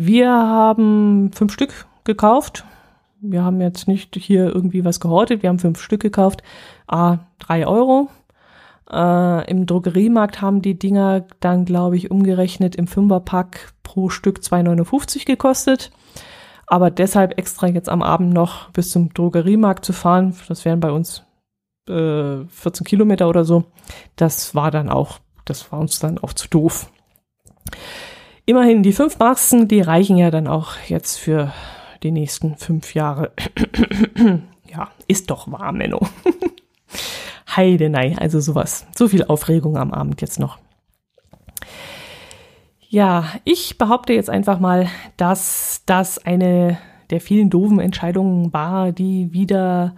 Wir 0.00 0.30
haben 0.30 1.32
fünf 1.32 1.52
Stück 1.52 1.86
gekauft. 2.04 2.64
Wir 3.20 3.42
haben 3.42 3.60
jetzt 3.60 3.88
nicht 3.88 4.14
hier 4.14 4.46
irgendwie 4.46 4.84
was 4.84 5.00
gehortet. 5.00 5.42
Wir 5.42 5.48
haben 5.48 5.58
fünf 5.58 5.82
Stück 5.82 6.00
gekauft. 6.00 6.44
A, 6.86 7.18
drei 7.40 7.66
Euro. 7.66 8.08
Äh, 8.88 9.50
Im 9.50 9.66
Drogeriemarkt 9.66 10.40
haben 10.40 10.62
die 10.62 10.78
Dinger 10.78 11.26
dann, 11.40 11.64
glaube 11.64 11.96
ich, 11.96 12.12
umgerechnet 12.12 12.76
im 12.76 12.86
Fünferpack 12.86 13.72
pro 13.82 14.08
Stück 14.08 14.38
2,59 14.38 15.26
gekostet. 15.26 15.90
Aber 16.68 16.92
deshalb 16.92 17.36
extra 17.36 17.66
jetzt 17.66 17.88
am 17.88 18.02
Abend 18.02 18.32
noch 18.32 18.70
bis 18.70 18.92
zum 18.92 19.12
Drogeriemarkt 19.12 19.84
zu 19.84 19.92
fahren, 19.92 20.36
das 20.46 20.64
wären 20.64 20.78
bei 20.78 20.92
uns 20.92 21.24
äh, 21.88 22.44
14 22.46 22.86
Kilometer 22.86 23.28
oder 23.28 23.44
so, 23.44 23.64
das 24.14 24.54
war 24.54 24.70
dann 24.70 24.90
auch, 24.90 25.18
das 25.44 25.72
war 25.72 25.80
uns 25.80 25.98
dann 25.98 26.18
auch 26.18 26.34
zu 26.34 26.46
doof. 26.46 26.88
Immerhin, 28.48 28.82
die 28.82 28.94
fünf 28.94 29.18
Masken, 29.18 29.68
die 29.68 29.82
reichen 29.82 30.16
ja 30.16 30.30
dann 30.30 30.46
auch 30.46 30.78
jetzt 30.86 31.18
für 31.18 31.52
die 32.02 32.10
nächsten 32.10 32.56
fünf 32.56 32.94
Jahre. 32.94 33.30
ja, 34.72 34.88
ist 35.06 35.28
doch 35.30 35.52
wahr, 35.52 35.70
Menno. 35.72 36.00
Heidenei, 37.56 38.16
also 38.16 38.40
sowas. 38.40 38.86
So 38.96 39.06
viel 39.06 39.24
Aufregung 39.24 39.76
am 39.76 39.92
Abend 39.92 40.22
jetzt 40.22 40.40
noch. 40.40 40.56
Ja, 42.88 43.26
ich 43.44 43.76
behaupte 43.76 44.14
jetzt 44.14 44.30
einfach 44.30 44.60
mal, 44.60 44.88
dass 45.18 45.82
das 45.84 46.16
eine 46.16 46.78
der 47.10 47.20
vielen 47.20 47.50
doofen 47.50 47.80
Entscheidungen 47.80 48.50
war, 48.54 48.92
die 48.92 49.30
wieder 49.34 49.94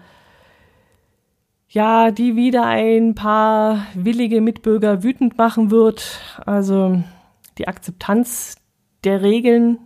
ja, 1.69 2.11
die 2.11 2.35
wieder 2.35 2.67
ein 2.67 3.15
paar 3.15 3.87
willige 3.95 4.41
Mitbürger 4.41 5.05
wütend 5.05 5.39
machen 5.39 5.71
wird. 5.71 6.21
Also 6.45 7.05
die 7.61 7.69
Akzeptanz 7.69 8.57
der 9.05 9.21
Regeln 9.21 9.79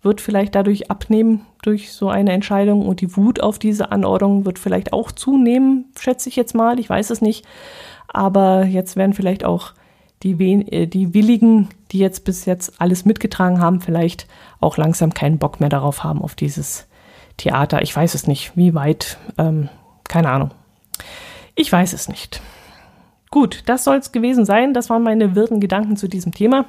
wird 0.00 0.20
vielleicht 0.20 0.54
dadurch 0.54 0.92
abnehmen 0.92 1.44
durch 1.60 1.92
so 1.92 2.08
eine 2.08 2.30
Entscheidung 2.30 2.86
und 2.86 3.00
die 3.00 3.16
Wut 3.16 3.40
auf 3.40 3.58
diese 3.58 3.90
Anordnung 3.90 4.44
wird 4.44 4.60
vielleicht 4.60 4.92
auch 4.92 5.10
zunehmen, 5.10 5.86
schätze 5.98 6.28
ich 6.28 6.36
jetzt 6.36 6.54
mal. 6.54 6.78
Ich 6.78 6.88
weiß 6.88 7.10
es 7.10 7.20
nicht. 7.20 7.44
Aber 8.06 8.64
jetzt 8.64 8.94
werden 8.94 9.12
vielleicht 9.12 9.44
auch 9.44 9.72
die, 10.22 10.32
äh, 10.70 10.86
die 10.86 11.12
Willigen, 11.12 11.68
die 11.90 11.98
jetzt 11.98 12.24
bis 12.24 12.44
jetzt 12.44 12.80
alles 12.80 13.04
mitgetragen 13.04 13.60
haben, 13.60 13.80
vielleicht 13.80 14.28
auch 14.60 14.76
langsam 14.76 15.12
keinen 15.12 15.38
Bock 15.38 15.58
mehr 15.58 15.68
darauf 15.68 16.04
haben, 16.04 16.22
auf 16.22 16.36
dieses 16.36 16.86
Theater. 17.38 17.82
Ich 17.82 17.94
weiß 17.94 18.14
es 18.14 18.28
nicht, 18.28 18.56
wie 18.56 18.74
weit, 18.74 19.18
ähm, 19.36 19.68
keine 20.08 20.30
Ahnung. 20.30 20.52
Ich 21.56 21.72
weiß 21.72 21.92
es 21.92 22.08
nicht. 22.08 22.40
Gut, 23.30 23.64
das 23.66 23.82
soll 23.82 23.96
es 23.96 24.12
gewesen 24.12 24.44
sein. 24.44 24.74
Das 24.74 24.90
waren 24.90 25.02
meine 25.02 25.34
wirren 25.34 25.60
Gedanken 25.60 25.96
zu 25.96 26.08
diesem 26.08 26.32
Thema. 26.32 26.66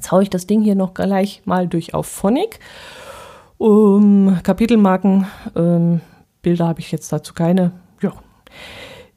Jetzt 0.00 0.12
haue 0.12 0.22
ich 0.22 0.30
das 0.30 0.46
Ding 0.46 0.62
hier 0.62 0.76
noch 0.76 0.94
gleich 0.94 1.42
mal 1.44 1.68
durch 1.68 1.92
auf 1.92 2.06
Phonic. 2.06 2.58
Um, 3.58 4.38
Kapitelmarken, 4.42 5.26
ähm, 5.54 6.00
Bilder 6.40 6.68
habe 6.68 6.80
ich 6.80 6.90
jetzt 6.90 7.12
dazu 7.12 7.34
keine. 7.34 7.72
Ja. 8.00 8.14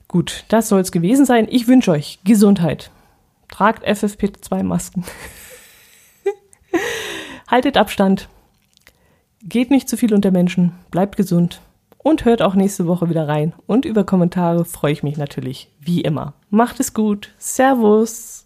Gut, 0.09 0.43
das 0.49 0.67
soll 0.67 0.81
es 0.81 0.91
gewesen 0.91 1.25
sein. 1.25 1.47
Ich 1.49 1.69
wünsche 1.69 1.91
euch 1.91 2.19
Gesundheit. 2.25 2.91
Tragt 3.47 3.87
FFP2-Masken. 3.87 5.05
Haltet 7.47 7.77
Abstand. 7.77 8.27
Geht 9.41 9.71
nicht 9.71 9.87
zu 9.87 9.95
viel 9.95 10.13
unter 10.13 10.31
Menschen. 10.31 10.73
Bleibt 10.91 11.15
gesund 11.15 11.61
und 11.99 12.25
hört 12.25 12.41
auch 12.41 12.55
nächste 12.55 12.87
Woche 12.87 13.09
wieder 13.09 13.29
rein. 13.29 13.53
Und 13.67 13.85
über 13.85 14.03
Kommentare 14.03 14.65
freue 14.65 14.91
ich 14.91 15.01
mich 15.01 15.15
natürlich 15.15 15.71
wie 15.79 16.01
immer. 16.01 16.33
Macht 16.49 16.81
es 16.81 16.93
gut. 16.93 17.33
Servus. 17.37 18.42